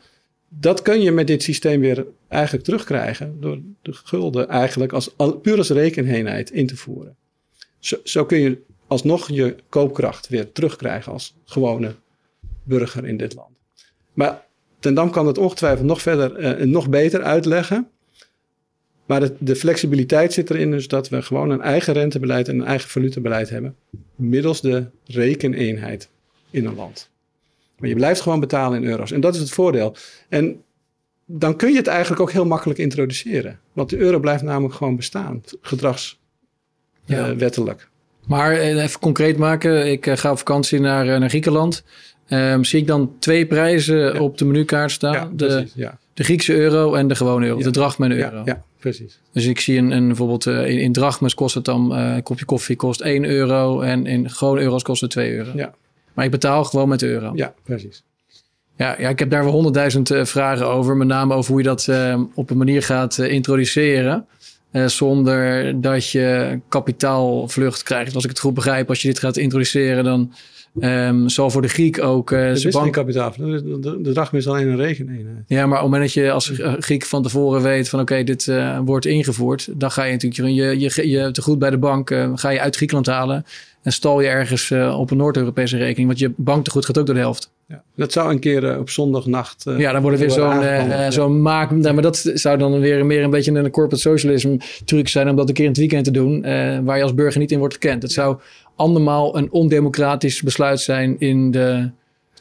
[0.48, 5.56] dat kun je met dit systeem weer eigenlijk terugkrijgen door de gulden eigenlijk als, puur
[5.56, 7.16] als rekeneenheid in te voeren.
[7.78, 8.58] Zo, zo kun je
[8.90, 11.94] alsnog je koopkracht weer terugkrijgen als gewone
[12.62, 13.56] burger in dit land.
[14.12, 14.46] Maar
[14.78, 17.88] Ten Dam kan het ongetwijfeld nog verder en uh, nog beter uitleggen.
[19.06, 22.66] Maar de, de, flexibiliteit zit erin dus dat we gewoon een eigen rentebeleid en een
[22.66, 23.76] eigen valutebeleid hebben.
[24.14, 26.08] Middels de rekeneenheid
[26.50, 27.10] in een land.
[27.78, 29.12] Maar je blijft gewoon betalen in euro's.
[29.12, 29.96] En dat is het voordeel.
[30.28, 30.62] En
[31.26, 33.60] dan kun je het eigenlijk ook heel makkelijk introduceren.
[33.72, 37.80] Want de euro blijft namelijk gewoon bestaan, gedragswettelijk.
[37.80, 37.89] Ja.
[38.30, 41.82] Maar eh, even concreet maken, ik uh, ga op vakantie naar, naar Griekenland.
[42.28, 45.12] Um, zie ik dan twee prijzen op de menukaart staan?
[45.12, 45.98] Ja, de, precies, ja.
[46.14, 48.42] de Griekse euro en de gewone euro, de drachma en euro.
[48.44, 49.18] Ja, precies.
[49.32, 52.22] Dus ik zie een, een bijvoorbeeld uh, in, in drachmas kost het dan, uh, een
[52.22, 55.50] kopje koffie kost 1 euro en in gewone euro's kost het 2 euro.
[55.54, 55.74] Ja.
[56.14, 57.32] Maar ik betaal gewoon met de euro.
[57.34, 58.02] Ja, precies.
[58.76, 60.96] Ja, ja, ik heb daar wel honderdduizend uh, vragen over.
[60.96, 63.18] Met name over hoe je dat uh, op een manier gaat
[64.72, 64.88] uh, introduceren.
[64.88, 68.14] zonder dat je kapitaalvlucht krijgt.
[68.14, 70.32] Als ik het goed begrijp, als je dit gaat introduceren, dan
[70.80, 72.30] Um, zal voor de Griek ook...
[72.30, 72.92] Uh, is bank...
[72.92, 73.32] kapitaal.
[73.36, 75.44] De, de, de is alleen een rekeneenheid.
[75.46, 78.00] Ja, maar op het moment dat je als Griek van tevoren weet van...
[78.00, 79.68] oké, dit uh, wordt ingevoerd...
[79.80, 82.14] dan ga je natuurlijk je, je, je te goed bij de bank...
[82.34, 83.44] Ga je uit Griekenland halen...
[83.82, 86.06] en stal je ergens op een Noord-Europese rekening.
[86.06, 87.52] Want je banktegoed gaat ook door de helft.
[87.66, 89.64] Ja, dat zou een keer op zondagnacht.
[89.68, 91.70] Uh, ja, dan wordt het weer zo'n uh, maak.
[91.70, 95.36] Nou, maar dat zou dan weer meer een beetje een corporate socialism truc zijn om
[95.36, 96.42] dat een keer in het weekend te doen,
[96.84, 98.02] waar je als burger niet in wordt gekend.
[98.02, 98.38] Het zou
[98.76, 101.90] andermaal een ondemocratisch besluit zijn in de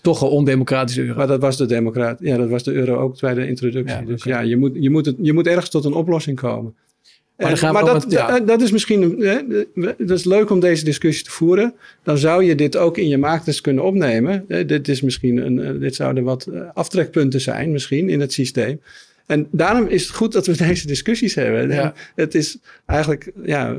[0.02, 1.16] toch al ondemocratische euro.
[1.18, 2.20] Maar dat was de democraat.
[2.22, 4.06] Ja, dat was de euro ook bij de introductie.
[4.06, 6.76] dus ja, je moet, je, moet het, je moet ergens tot een oplossing komen.
[7.40, 8.40] Maar, maar dat, ja.
[8.40, 9.40] dat is misschien hè,
[9.98, 11.74] dat is leuk om deze discussie te voeren.
[12.04, 14.46] Dan zou je dit ook in je maaktest kunnen opnemen.
[14.68, 18.82] Dit, is misschien een, dit zouden wat eh, aftrekpunten zijn, misschien in het systeem.
[19.26, 21.70] En daarom is het goed dat we deze discussies hebben.
[21.70, 21.94] Ja.
[22.16, 23.76] Het is eigenlijk ja,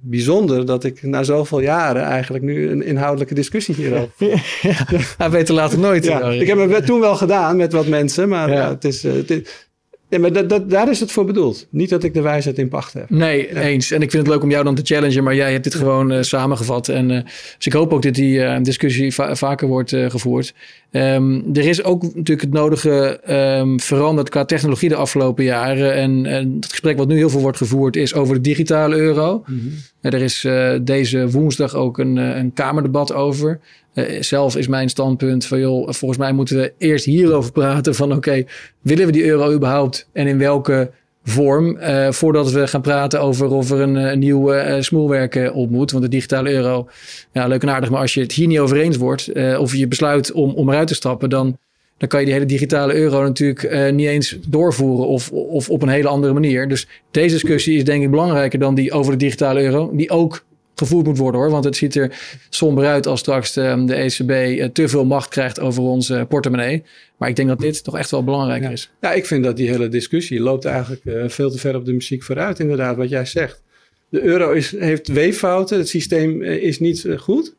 [0.00, 4.10] bijzonder dat ik na zoveel jaren eigenlijk nu een inhoudelijke discussie hierover.
[5.18, 6.04] ja, weet later nooit.
[6.04, 8.68] Ja, ik heb het toen wel gedaan met wat mensen, maar ja.
[8.68, 9.68] het is, het is
[10.14, 11.66] ja, maar dat, dat, daar is het voor bedoeld.
[11.70, 13.10] Niet dat ik de wijsheid in pacht heb.
[13.10, 13.90] Nee, eens.
[13.90, 16.12] En ik vind het leuk om jou dan te challengen, maar jij hebt dit gewoon
[16.12, 16.88] uh, samengevat.
[16.88, 17.22] En uh,
[17.56, 20.54] dus ik hoop ook dat die uh, discussie va vaker wordt gevoerd.
[20.96, 23.20] Um, er is ook natuurlijk het nodige
[23.60, 25.94] um, veranderd qua technologie de afgelopen jaren.
[25.94, 29.44] En, en, het gesprek wat nu heel veel wordt gevoerd is over de digitale euro.
[29.46, 29.72] Mm -hmm.
[30.00, 30.46] er is
[30.82, 33.60] deze woensdag ook een, een Kamerdebat over.
[33.94, 38.08] Uh, zelf is mijn standpunt van joh, volgens mij moeten we eerst hierover praten van
[38.08, 38.46] oké, okay,
[38.80, 40.90] willen we die euro überhaupt en in welke
[41.24, 45.70] vorm uh, voordat we gaan praten over of er een, een nieuw uh, smoelwerk op
[45.70, 45.90] moet.
[45.90, 46.88] Want de digitale euro,
[47.32, 49.88] ja, leuk en aardig, maar als je het hier niet over eens wordt of je
[49.88, 51.58] besluit om, om eruit te stappen, dan,
[51.98, 55.88] dan kan je die hele digitale euro natuurlijk niet eens doorvoeren of, of op een
[55.88, 56.68] hele andere manier.
[56.68, 60.44] Dus deze discussie is denk ik belangrijker dan die over de digitale euro, die ook
[60.74, 61.50] gevoerd moet worden hoor.
[61.50, 62.18] Want het ziet er
[62.50, 66.82] somber uit als straks de, de ECB eh, te veel macht krijgt over onze portemonnee.
[67.16, 68.90] Maar ik denk dat dit toch echt wel belangrijk is.
[69.00, 71.92] Ja, ik vind dat die hele discussie loopt eigenlijk uh, veel te ver op de
[71.92, 72.58] muziek vooruit.
[72.58, 73.62] Inderdaad, wat jij zegt.
[74.08, 75.78] De euro is, heeft weeffouten.
[75.78, 77.54] Het systeem is niet uh, goed.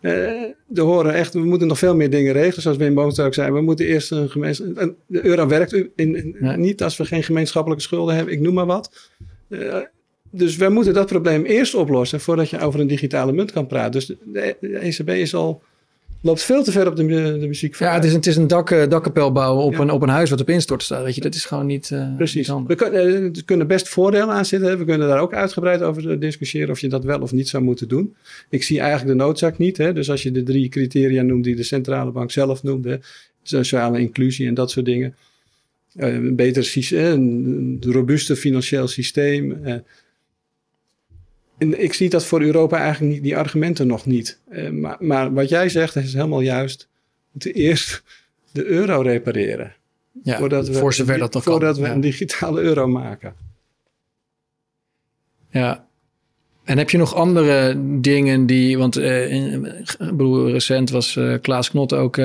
[0.00, 3.52] er horen echt, we moeten nog veel meer dingen regelen, zoals Wim Boomstra ook zei.
[3.52, 4.94] We moeten eerst een gemeenschap.
[5.06, 9.10] De euro werkt in, niet als we geen gemeenschappelijke schulden hebben, ik noem maar wat
[10.34, 13.92] dus we moeten dat probleem eerst oplossen voordat je over een digitale munt kan praten.
[13.92, 15.62] Dus de, ECB is al,
[16.20, 17.06] loopt veel te ver op de,
[17.38, 17.74] de muziek.
[17.74, 20.30] Ja, het is, het is een dak, uh, dakkapel bouwen op, een, op een huis
[20.30, 21.04] wat op instorten staat.
[21.04, 21.90] Weet je, dat is gewoon niet.
[21.90, 22.48] Uh, Precies.
[22.66, 24.78] we, kunnen, uh, kunnen best voordelen aan zitten.
[24.78, 27.88] We kunnen daar ook uitgebreid over discussiëren of je dat wel of niet zou moeten
[27.88, 28.14] doen.
[28.48, 29.76] Ik zie eigenlijk de noodzaak niet.
[29.76, 29.92] Hè?
[29.92, 33.00] Dus als je de drie criteria noemt die de centrale bank zelf noemde,
[33.42, 35.14] sociale inclusie en dat soort dingen.
[35.96, 39.56] een beter systeem, een robuuste financieel systeem
[41.58, 44.38] en ik zie dat voor Europa eigenlijk niet, die argumenten nog niet.
[44.50, 46.88] Uh, maar, maar, wat jij zegt is helemaal juist.
[46.90, 48.02] We moeten eerst
[48.52, 49.74] de euro repareren.
[50.22, 53.34] Ja, voordat we, voor zover dat nog Voordat we een digitale euro maken.
[55.50, 55.86] Ja.
[56.72, 58.78] En heb je nog andere dingen die...
[58.78, 59.58] Want uh,
[59.98, 62.20] bedoel, recent was uh, Klaas Knot ook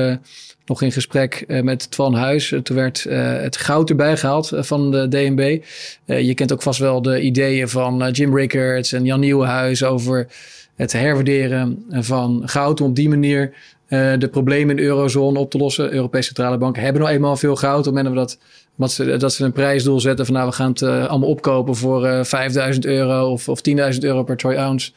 [0.66, 2.54] nog in gesprek met Twan Huis.
[2.64, 3.04] Toen werd
[3.42, 5.64] het goud erbij gehaald van de DNB.
[6.06, 10.28] je kent ook vast wel de ideeën van Jim Rickards en Jan Nieuwenhuis over
[10.76, 12.82] het herwaarderen van goud.
[12.82, 13.54] Om op die manier
[13.90, 15.94] de problemen in de eurozone op te lossen.
[15.94, 17.88] Europese centrale banken hebben nou eenmaal veel goud.
[17.88, 18.40] Op het moment dat, dat,
[18.86, 22.86] ze, dat ze een prijsdoel zetten van nou we gaan het allemaal opkopen voor 5000
[22.86, 23.60] euro of, of
[23.94, 24.92] 10.000 euro per troy ounce.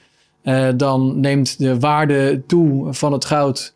[0.77, 3.75] dan neemt de waarde toe van het goud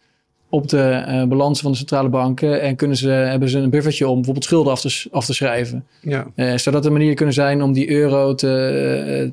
[0.55, 4.09] op de uh, balansen van de centrale banken en kunnen ze, hebben ze een buffertje
[4.09, 5.87] om bijvoorbeeld schulden af te, af te schrijven.
[6.01, 6.27] Ja.
[6.37, 8.49] Uh, zou dat een manier kunnen zijn om die euro te,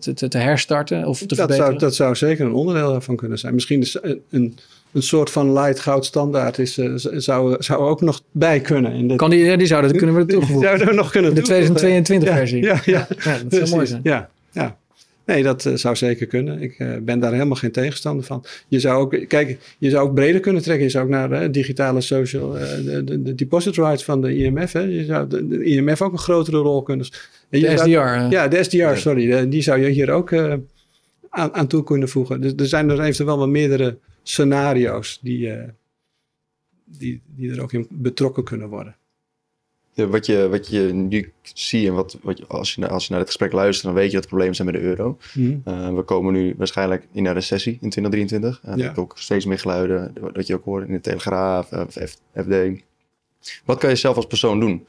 [0.03, 1.67] eh, te, te, herstarten of te dat verbeteren?
[1.67, 3.53] Zou, dat zou zeker een onderdeel daarvan kunnen zijn.
[3.53, 4.57] Misschien is een, een,
[4.93, 6.73] een soort van light goud standaard is,
[7.15, 8.93] zou, zou ook nog bij kunnen.
[8.93, 10.61] In de, kan die, ja, die zouden kunnen we toevoegen.
[10.61, 12.61] Zouden we nog kunnen De 2022 versie.
[12.61, 13.37] Ja, ja, ja.
[13.47, 14.01] dat zou mooi zijn.
[14.03, 14.77] Ja, ja.
[15.25, 16.61] Nee, dat uh, zou zeker kunnen.
[16.61, 18.45] Ik uh, ben daar helemaal geen tegenstander van.
[18.67, 20.85] Je zou ook, kijk, je zou ook breder kunnen trekken.
[20.85, 24.71] Je zou ook naar uh, digitale social, de, de, de, deposit rights van de IMF.
[24.71, 24.81] Hè.
[24.81, 27.05] Je zou de, de, IMF ook een grotere rol kunnen.
[27.49, 27.89] De SDR.
[28.29, 29.49] ja, de SDR, sorry.
[29.49, 30.33] die zou je hier ook
[31.29, 32.41] aan, aan toe kunnen voegen.
[32.41, 35.55] Dus er zijn er eventueel wel meerdere scenario's die,
[36.85, 38.95] die, die er ook in betrokken kunnen worden
[39.95, 43.19] wat, je, wat je nu ziet en wat, wat je, als, je, als je naar
[43.19, 45.17] het gesprek luistert, dan weet je dat er problemen zijn met de euro.
[45.33, 45.57] Mhm.
[45.63, 48.59] Eh, we komen nu waarschijnlijk in een recessie in 2023.
[48.63, 48.93] En ja.
[48.95, 52.07] ook steeds meer geluiden, wat je ook hoort in de Telegraaf, uh, eh,
[52.43, 52.83] FD.
[53.65, 54.85] Wat kan je zelf als persoon doen?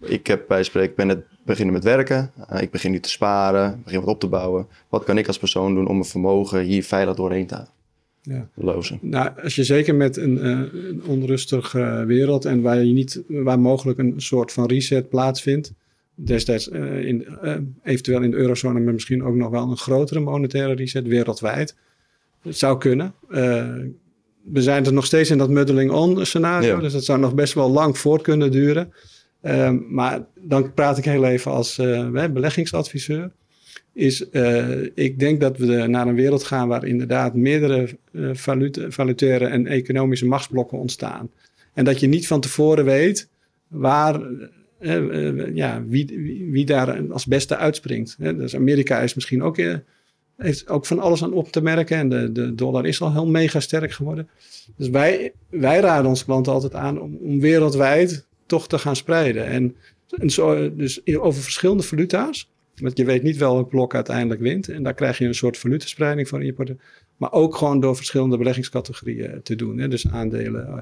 [0.00, 2.32] Ik heb bij spreken, ik ben net beginnen met werken.
[2.52, 4.66] Uh, ik begin nu te sparen, begin wat op te bouwen.
[4.88, 7.66] Wat kan ik als persoon doen om mijn vermogen hier veilig doorheen te
[8.28, 8.48] ja.
[8.54, 8.98] lozen.
[9.02, 13.58] Nou, als je zeker met een, uh, een onrustige wereld en waar, je niet, waar
[13.58, 15.72] mogelijk een soort van reset plaatsvindt,
[16.14, 20.20] destijds uh, in, uh, eventueel in de eurozone, maar misschien ook nog wel een grotere
[20.20, 21.76] monetaire reset wereldwijd,
[22.42, 23.14] het zou kunnen.
[24.42, 27.54] we zijn er nog steeds in dat muddling on scenario, dus dat zou nog best
[27.54, 28.92] wel lang voort kunnen duren.
[29.88, 31.76] Maar dan praat ik heel even als
[32.32, 33.32] beleggingsadviseur
[33.96, 38.30] is, uh, ik denk dat we naar een wereld gaan waar inderdaad meerdere uh,
[38.88, 41.30] valutaire en economische machtsblokken ontstaan.
[41.74, 43.28] En dat je niet van tevoren weet
[43.68, 44.20] waar,
[44.80, 46.06] uh, ja, wie,
[46.50, 48.16] wie, daar als beste uitspringt.
[48.18, 49.56] Dus Amerika is misschien ook,
[50.36, 53.26] heeft ook van alles aan op te merken en de, de dollar is al heel
[53.26, 54.28] mega sterk geworden.
[54.76, 59.46] Dus wij, wij raden onze klanten altijd aan om, om wereldwijd toch te gaan spreiden.
[59.46, 59.76] En,
[60.10, 62.48] en zo, dus over verschillende valuta's.
[62.80, 64.68] Want je weet niet welk blok uiteindelijk wint.
[64.68, 66.90] En daar krijg je een soort valutaspreiding voor in je portefeuille.
[67.16, 69.78] Maar ook gewoon door verschillende beleggingscategorieën te doen.
[69.78, 69.88] Hè?
[69.88, 70.78] Dus aandelen, eh,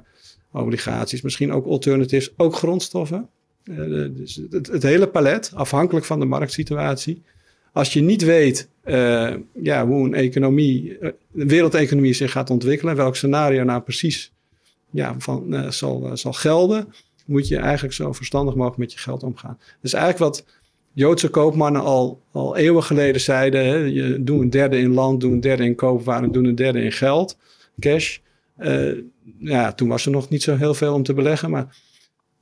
[0.60, 3.28] obligaties, misschien ook alternatives, ook grondstoffen.
[3.64, 7.22] Uh, dus het, hele palet, afhankelijk van de marktsituatie.
[7.72, 8.68] Als je niet weet
[9.62, 10.98] ja, hoe een economie,
[11.30, 14.32] de wereldeconomie zich gaat ontwikkelen, welk scenario nou precies
[14.90, 16.92] ja, van, zal, zal gelden,
[17.26, 19.58] moet je eigenlijk zo verstandig mogelijk met je geld omgaan.
[19.80, 20.44] Dus eigenlijk wat
[20.94, 25.32] Joodse koopmannen al, al eeuwen geleden zeiden: hè, je doe een derde in land, doe
[25.32, 27.38] een derde in koopwaren, doe een derde in geld,
[27.80, 28.18] cash.
[28.58, 28.98] Uh,
[29.38, 31.76] ja, toen was er nog niet zo heel veel om te beleggen, maar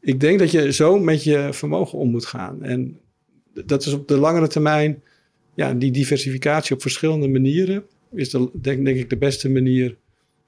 [0.00, 2.62] ik denk dat je zo met je vermogen om moet gaan.
[2.62, 3.00] En
[3.64, 5.02] dat is op de langere termijn,
[5.54, 7.84] ja, die diversificatie op verschillende manieren
[8.14, 9.96] is de, denk, denk ik de beste manier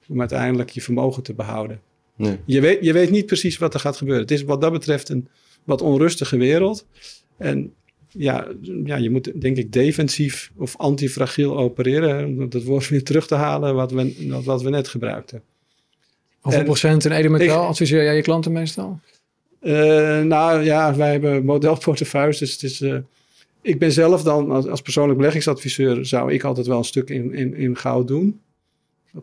[0.07, 1.81] om uiteindelijk je vermogen te behouden.
[2.15, 2.37] Nee.
[2.45, 4.23] Je, weet, je weet niet precies wat er gaat gebeuren.
[4.23, 5.27] Het is wat dat betreft een
[5.63, 6.87] wat onrustige wereld.
[7.37, 7.73] En
[8.17, 8.47] ja,
[8.83, 12.25] ja, je moet denk ik defensief of antifragiel opereren.
[12.25, 15.41] Om dat woord weer terug te halen wat we, wat we net gebruikten.
[16.39, 18.99] Hoeveel en, procent in edemetaal adviseer jij je klanten meestal?
[19.61, 22.37] Uh, nou ja, wij hebben modelportefeuilles.
[22.37, 22.97] Dus het is, uh,
[23.61, 26.05] ik ben zelf dan als, als, persoonlijk beleggingsadviseur...
[26.05, 28.39] zou ik altijd wel een stuk in, in, in goud doen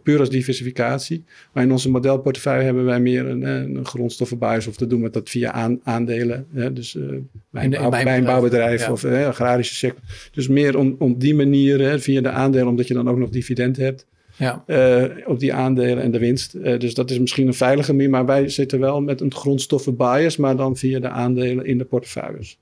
[0.02, 1.24] puur als diversificatie.
[1.52, 5.30] Maar in onze modelportefeuille hebben wij meer een, een grondstoffenbuis of te doen we dat
[5.30, 6.46] via aandelen.
[6.52, 6.72] Hè?
[6.72, 7.04] Dus uh,
[7.50, 10.02] bij, een, bouwbedrijf of uh, agrarische sector.
[10.32, 13.30] Dus meer om, om die manier, hè, via de aandelen, omdat je dan ook nog
[13.30, 14.06] dividend hebt.
[14.36, 14.64] Ja.
[14.66, 16.54] Uh, op die aandelen en de winst.
[16.54, 20.36] Uh, dus dat is misschien een veilige manier, maar wij zitten wel met een grondstoffenbias,
[20.36, 22.58] maar dan via de aandelen in de portefeuilles.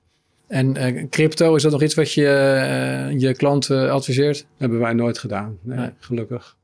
[0.47, 4.45] En uh, crypto, is dat nog iets wat je je klant adviseert?
[4.57, 5.89] Hebben wij nooit gedaan, nee, nee.
[5.99, 6.57] gelukkig.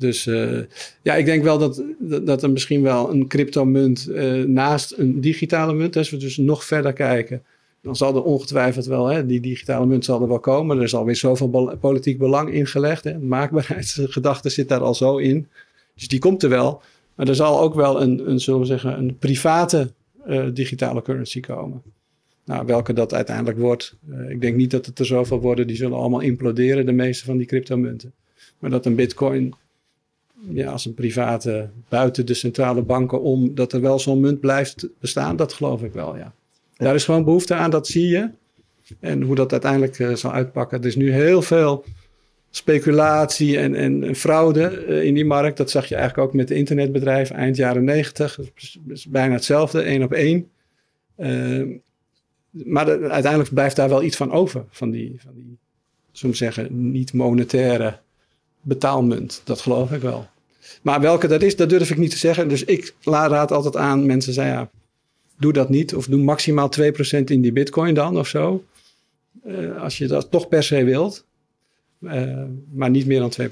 [0.00, 0.60] Dus uh,
[1.02, 1.82] ja, ik denk wel dat,
[2.22, 6.64] dat, er misschien wel een cryptomunt uh, naast een digitale munt, als we dus nog
[6.64, 7.42] verder kijken,
[7.82, 10.76] dan zal er ongetwijfeld wel, hè, die digitale munt zal er wel komen.
[10.76, 13.04] Er is alweer zoveel politiek belang ingelegd.
[13.04, 13.18] Hè.
[13.18, 15.48] Maakbaarheidsgedachte zit daar al zo in.
[15.94, 16.82] Dus die komt er wel.
[17.14, 19.90] Maar er zal ook wel een, een zullen we zeggen, een private
[20.28, 21.82] uh, digitale currency komen.
[22.44, 23.96] Nou, welke dat uiteindelijk wordt.
[24.28, 25.66] Ik denk niet dat het er zoveel worden.
[25.66, 28.12] Die zullen allemaal imploderen, de meeste van die cryptomunten.
[28.58, 29.54] Maar dat een bitcoin
[30.48, 34.88] ja, als een private buiten de centrale banken om, dat er wel zo'n munt blijft
[35.00, 36.32] bestaan, dat geloof ik wel, ja.
[36.76, 38.30] Daar is gewoon behoefte aan, dat zie je.
[39.00, 40.80] En hoe dat uiteindelijk uh, zal uitpakken.
[40.80, 41.84] Er is nu heel veel
[42.50, 45.56] speculatie en, en, fraude uh, in die markt.
[45.56, 48.38] Dat zag je eigenlijk ook met de internetbedrijven eind jaren negentig.
[48.88, 50.50] is bijna hetzelfde, één op één.
[51.18, 51.78] Uh,
[52.50, 55.58] maar de, uiteindelijk blijft daar wel iets van over, van die, van die
[56.34, 57.98] zeggen, niet monetaire
[58.60, 59.40] betaalmunt.
[59.44, 60.28] Dat geloof ik wel.
[60.82, 62.48] Maar welke dat is, dat durf ik niet te zeggen.
[62.48, 64.70] Dus ik raad altijd aan, mensen zeggen ja,
[65.38, 65.94] doe dat niet.
[65.94, 66.82] Of doe maximaal 2%
[67.24, 68.64] in die bitcoin dan of zo.
[69.46, 71.24] Uh, als je dat toch per se wilt.
[72.00, 73.44] Uh, maar niet meer dan 2%.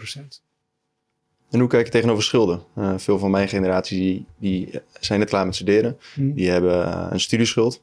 [1.50, 2.62] En hoe kijk je tegenover schulden?
[2.78, 5.98] Uh, veel van mijn generatie die, die zijn net klaar met studeren.
[6.14, 6.34] Hmm.
[6.34, 7.82] Die hebben een studieschuld.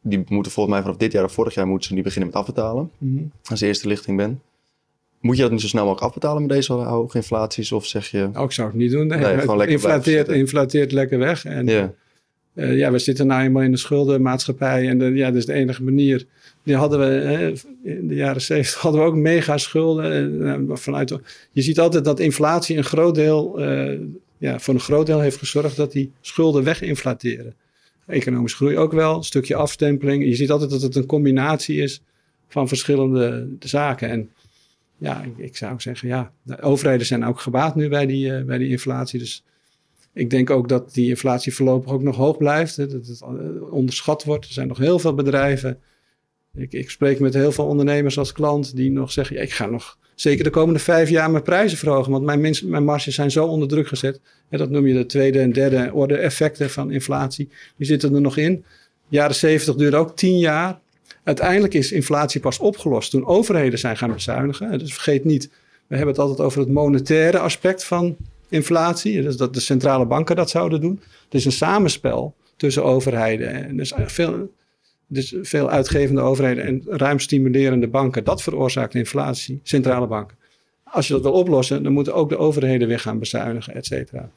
[0.00, 2.38] die moeten volgens mij vanaf dit jaar of vorig jaar moeten ze die beginnen met
[2.38, 2.90] afbetalen.
[2.98, 3.32] Hmm.
[3.44, 4.40] Als eerste lichting ben.
[5.20, 7.72] Moet je dat niet zo snel mogelijk afbetalen met deze hoge inflaties?
[7.72, 8.30] Of zeg je...
[8.32, 9.06] Ook zou ik niet doen.
[9.06, 11.44] Nee, lekker inflateert, inflateert lekker weg.
[11.44, 11.94] En ja.
[12.54, 14.88] Uh, ja, we zitten nou eenmaal in de schuldenmaatschappij.
[14.88, 16.26] En de, ja, dat is de enige manier.
[16.62, 17.52] Die hadden we hè,
[17.82, 20.32] in de jaren zeventig hadden we ook mega schulden.
[20.68, 21.18] Uh, vanuit,
[21.50, 23.98] je ziet altijd dat inflatie een groot deel, uh,
[24.38, 27.54] ja, voor een groot deel heeft gezorgd dat die schulden weginflateren.
[28.06, 30.24] Economische groei ook wel, een stukje afstempeling.
[30.24, 32.02] Je ziet altijd dat het een combinatie is
[32.48, 34.08] van verschillende zaken.
[34.08, 34.30] En
[35.00, 38.58] ja, ik, zou zeggen, ja, de overheden zijn ook gebaat nu bij die, uh, bij
[38.58, 39.18] die inflatie.
[39.18, 39.44] Dus
[40.12, 42.76] ik denk ook dat die inflatie voorlopig ook nog hoog blijft.
[42.76, 44.44] Hè, dat het eh, onderschat wordt.
[44.44, 45.78] Er zijn nog heel veel bedrijven.
[46.54, 49.98] Ik, ik spreek met heel veel ondernemers als klant die nog zeggen: ik ga nog
[50.14, 52.12] zeker de komende vijf jaar mijn prijzen verhogen.
[52.12, 54.20] Want mijn, mijn marges zijn zo onder druk gezet.
[54.50, 57.48] Ja, dat noem je de tweede en derde orde effecten van inflatie.
[57.76, 58.64] Die zitten er nog in.
[59.08, 60.80] jaren zeventig duurde ook tien jaar.
[61.30, 64.78] Uiteindelijk is inflatie pas opgelost toen overheden zijn gaan bezuinigen.
[64.78, 65.50] Dus vergeet niet,
[65.86, 68.16] we hebben het altijd over het monetaire aspect van
[68.48, 69.22] inflatie.
[69.22, 71.00] Dus dat de centrale banken dat zouden doen.
[71.24, 73.48] Het is een samenspel tussen overheden.
[73.48, 74.52] En dus veel,
[75.06, 78.24] dus veel uitgevende overheden en ruim stimulerende banken.
[78.24, 80.36] Dat veroorzaakt inflatie, centrale banken.
[80.84, 84.30] Als je dat wil oplossen, dan moeten ook de overheden weer gaan bezuinigen, et cetera.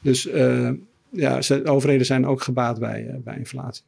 [0.00, 0.70] Dus uh,
[1.10, 3.84] ja, overheden zijn ook gebaat bij, uh, bij inflatie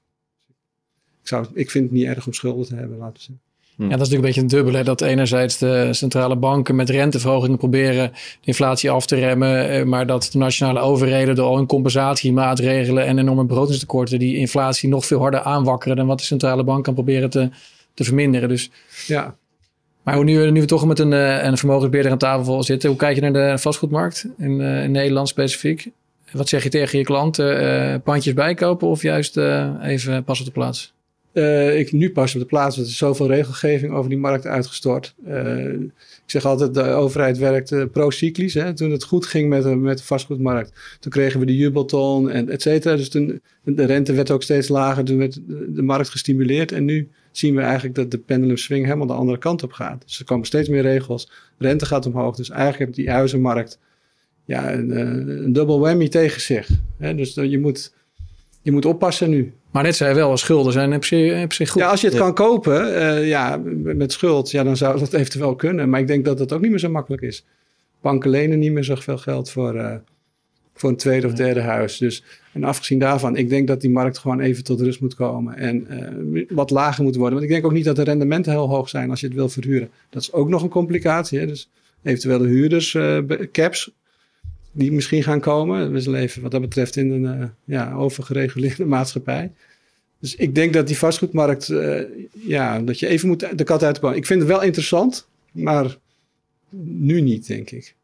[1.26, 3.40] ik, zou, ik vind het niet erg om schulden te hebben, laten we zeggen.
[3.76, 3.82] Hm.
[3.82, 4.84] Ja, dat is natuurlijk een beetje een dubbele.
[4.84, 9.68] Dat enerzijds de centrale banken met renteverhogingen proberen de inflatie af te remmen.
[9.68, 14.88] Eh, maar dat de nationale overheden door al hun compensatiemaatregelen en enorme begrotingstekorten die inflatie
[14.88, 17.50] nog veel harder aanwakkeren dan wat de centrale bank kan proberen te,
[17.94, 18.48] te verminderen.
[18.48, 18.70] Dus
[19.06, 19.36] ja.
[20.02, 23.14] Maar nu, nu we toch met een, eh, een vermogensbeheerder aan tafel zitten, hoe kijk
[23.14, 25.90] je naar de vastgoedmarkt in, eh, in Nederland specifiek?
[26.32, 27.62] Wat zeg je tegen je klanten?
[27.62, 29.36] Uh, pandjes bijkopen of juist
[29.82, 30.94] even pas op de plaats?
[31.37, 34.47] Uh, ik nu pas op de plaats, want er is zoveel regelgeving over die markt
[34.47, 35.14] uitgestort.
[35.28, 35.91] Uh, ik
[36.26, 38.59] zeg altijd, de overheid werkt uh, pro-cyclisch.
[38.74, 42.62] Toen het goed ging met, met de vastgoedmarkt, toen kregen we de jubelton en et
[42.62, 42.97] cetera.
[42.97, 46.72] Dus de rente werd ook steeds lager, toen werd de markt gestimuleerd.
[46.72, 50.03] En nu zien we eigenlijk dat de pendulum swing helemaal de andere kant op gaat.
[50.07, 52.37] Dus er komen steeds meer regels, rente gaat omhoog.
[52.37, 53.78] Dus eigenlijk heeft die huizenmarkt
[54.45, 54.97] ja, een,
[55.45, 56.68] een dubbel whammy tegen zich.
[56.99, 57.14] Hè?
[57.14, 57.95] Dus je moet,
[58.62, 59.53] je moet oppassen nu.
[59.76, 61.82] Maar net zei wel, schulden zijn op zich, op zich goed.
[61.82, 65.54] Ja, als je het kan kopen uh, ja, met schuld, ja, dan zou dat eventueel
[65.54, 65.90] kunnen.
[65.90, 67.44] Maar ik denk dat dat ook niet meer zo makkelijk is.
[68.00, 69.94] Banken lenen niet meer zoveel geld voor, uh,
[70.74, 71.98] voor een tweede of derde huis.
[71.98, 75.56] Dus, en afgezien daarvan, ik denk dat die markt gewoon even tot rust moet komen.
[75.56, 77.32] En uh, wat lager moet worden.
[77.32, 79.48] Want ik denk ook niet dat de rendementen heel hoog zijn als je het wil
[79.48, 79.90] verhuren.
[80.10, 81.38] Dat is ook nog een complicatie.
[81.38, 81.46] Hè?
[81.46, 81.70] Dus
[82.02, 82.98] eventueel de huurders,
[83.52, 83.94] caps,
[84.76, 85.92] die misschien gaan komen.
[85.92, 89.52] We leven wat dat betreft in een ja, overgereguleerde maatschappij.
[90.20, 92.00] Dus ik denk dat die vastgoedmarkt, uh,
[92.30, 94.12] ja, dat je even moet de kat uit de boom.
[94.12, 95.96] Ik vind het wel interessant, maar
[96.80, 97.94] nu niet, denk ik.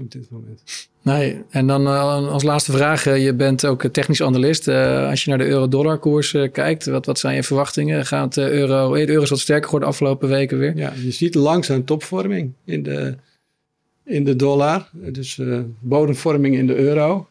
[0.00, 0.88] Op dit moment.
[1.02, 3.06] Nee, en dan uh, als laatste vraag.
[3.06, 4.68] Uh, je bent ook technisch analist.
[4.68, 8.06] als je naar de euro-dollar koers kijkt, wat, wat zijn je verwachtingen?
[8.06, 10.76] Gaat de euro, de euro is wat sterker geworden de afgelopen weken weer?
[10.76, 13.16] Ja, je ziet langzaam topvorming in de,
[14.04, 14.90] in de dollar.
[14.92, 15.40] Dus
[15.80, 17.28] bodemvorming in de euro.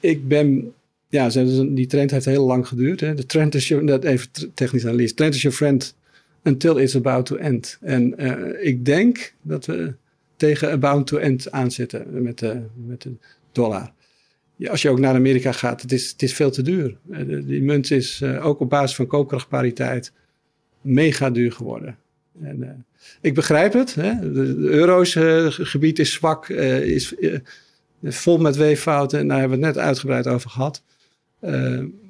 [0.00, 0.74] ik ben
[1.14, 1.28] ja,
[1.68, 3.00] die trend heeft heel lang geduurd.
[3.00, 3.14] Hè.
[3.14, 5.14] De trend is your, dat even technisch analyse.
[5.14, 5.94] Trend is your friend
[6.42, 7.78] until it's about to end.
[7.80, 9.94] En uh, ik denk dat we
[10.36, 13.12] tegen about to end aanzitten met de, met de
[13.52, 13.92] dollar.
[14.66, 16.96] als je ook naar Amerika gaat, het is, het is veel te duur.
[17.44, 20.12] die munt is ook op basis van koopkrachtpariteit
[20.80, 21.96] mega duur geworden.
[22.42, 22.86] En,
[23.20, 23.94] ik begrijp het.
[23.94, 24.32] Hè?
[24.32, 27.14] De, de euro's-gebied is zwak, is
[28.02, 29.18] vol met weeffouten.
[29.18, 30.82] En daar hebben we het net uitgebreid over gehad.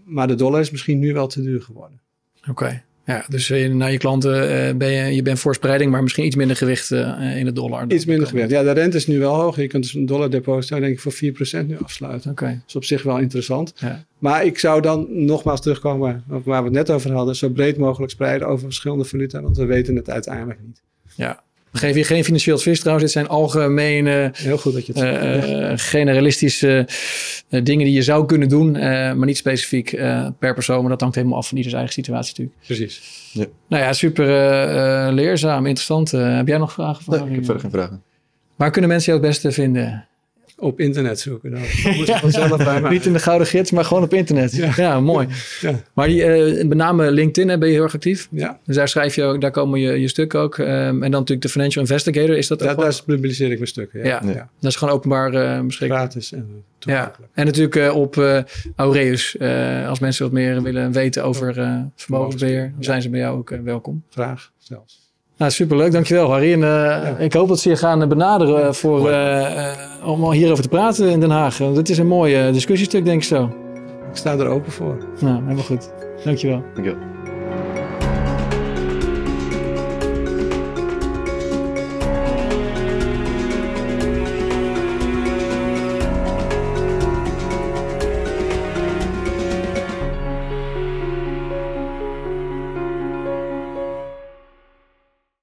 [0.04, 2.00] maar de dollar is misschien nu wel te duur geworden.
[2.48, 2.82] Oké.
[3.06, 6.24] Ja, dus uh, naar je klanten uh, ben je, je bent voor spreiding, maar misschien
[6.24, 7.84] iets minder gewicht uh, in de dollar.
[7.88, 8.50] Iets minder gewicht.
[8.50, 9.56] Ja, de rente is nu wel hoog.
[9.56, 11.14] Je kunt dus een dollar deposito denk ik voor
[11.62, 12.30] 4% nu afsluiten.
[12.30, 12.46] Oké.
[12.46, 13.72] Dat is op zich wel interessant.
[13.76, 14.04] Ja.
[14.18, 17.36] Maar ik zou dan nogmaals terugkomen op waar we het net over hadden.
[17.36, 20.82] Zo breed mogelijk spreiden over verschillende valuta, want we weten het uiteindelijk niet.
[21.16, 21.43] Ja,
[21.78, 23.04] geef je geen financieel advies trouwens.
[23.04, 26.88] Dit zijn algemene, Heel goed dat je het uh, generalistische
[27.50, 29.90] uh, dingen die je zou kunnen doen, maar niet specifiek
[30.38, 30.80] per persoon.
[30.80, 32.66] Maar dat hangt helemaal af van ieders eigen situatie natuurlijk.
[32.66, 33.02] Precies.
[33.32, 33.46] Ja.
[33.68, 34.26] Nou ja, super
[35.12, 36.10] leerzaam, interessant.
[36.10, 37.04] heb jij nog vragen?
[37.06, 38.02] Nee, ik heb verder geen vragen.
[38.56, 40.06] Waar kunnen mensen jou het beste vinden?
[40.64, 41.50] Op internet zoeken.
[42.06, 44.54] Dan vanzelf bij Niet in de gouden gids, maar gewoon op internet.
[44.76, 45.28] Ja, mooi.
[45.60, 45.80] Ja.
[45.92, 48.28] Maar die, uh, met name LinkedIn ben je heel erg actief.
[48.30, 48.58] Ja.
[48.64, 50.58] Dus daar schrijf je ook, daar komen je, je stukken ook.
[50.58, 52.36] Um, en dan natuurlijk de Financial Investigator.
[52.36, 54.04] Is dat ja, daar publiceer ik mijn stukken.
[54.04, 54.20] Ja.
[54.24, 54.48] ja.
[54.60, 55.98] Dat is gewoon openbaar uh, beschikbaar.
[55.98, 57.12] Gratis en ja.
[57.34, 58.44] En natuurlijk uh, op
[58.76, 59.36] Aureus.
[59.86, 61.54] als mensen wat meer willen weten over
[61.96, 64.02] vermogensbeheer, dan zijn ze bij jou ook welkom.
[64.10, 65.03] Graag zelfs.
[65.36, 65.92] Nou, superleuk.
[65.92, 66.52] Dankjewel, Harry.
[66.52, 69.72] En, uh, ik hoop dat ze je gaan benaderen voor, uh,
[70.04, 71.56] om hierover te praten in Den Haag.
[71.56, 73.44] Dit is een mooi discussiestuk, denk ik zo.
[74.10, 74.96] Ik sta er open voor.
[75.20, 75.90] Nou, helemaal goed.
[76.24, 76.62] Dankjewel.
[76.74, 77.13] Dankjewel.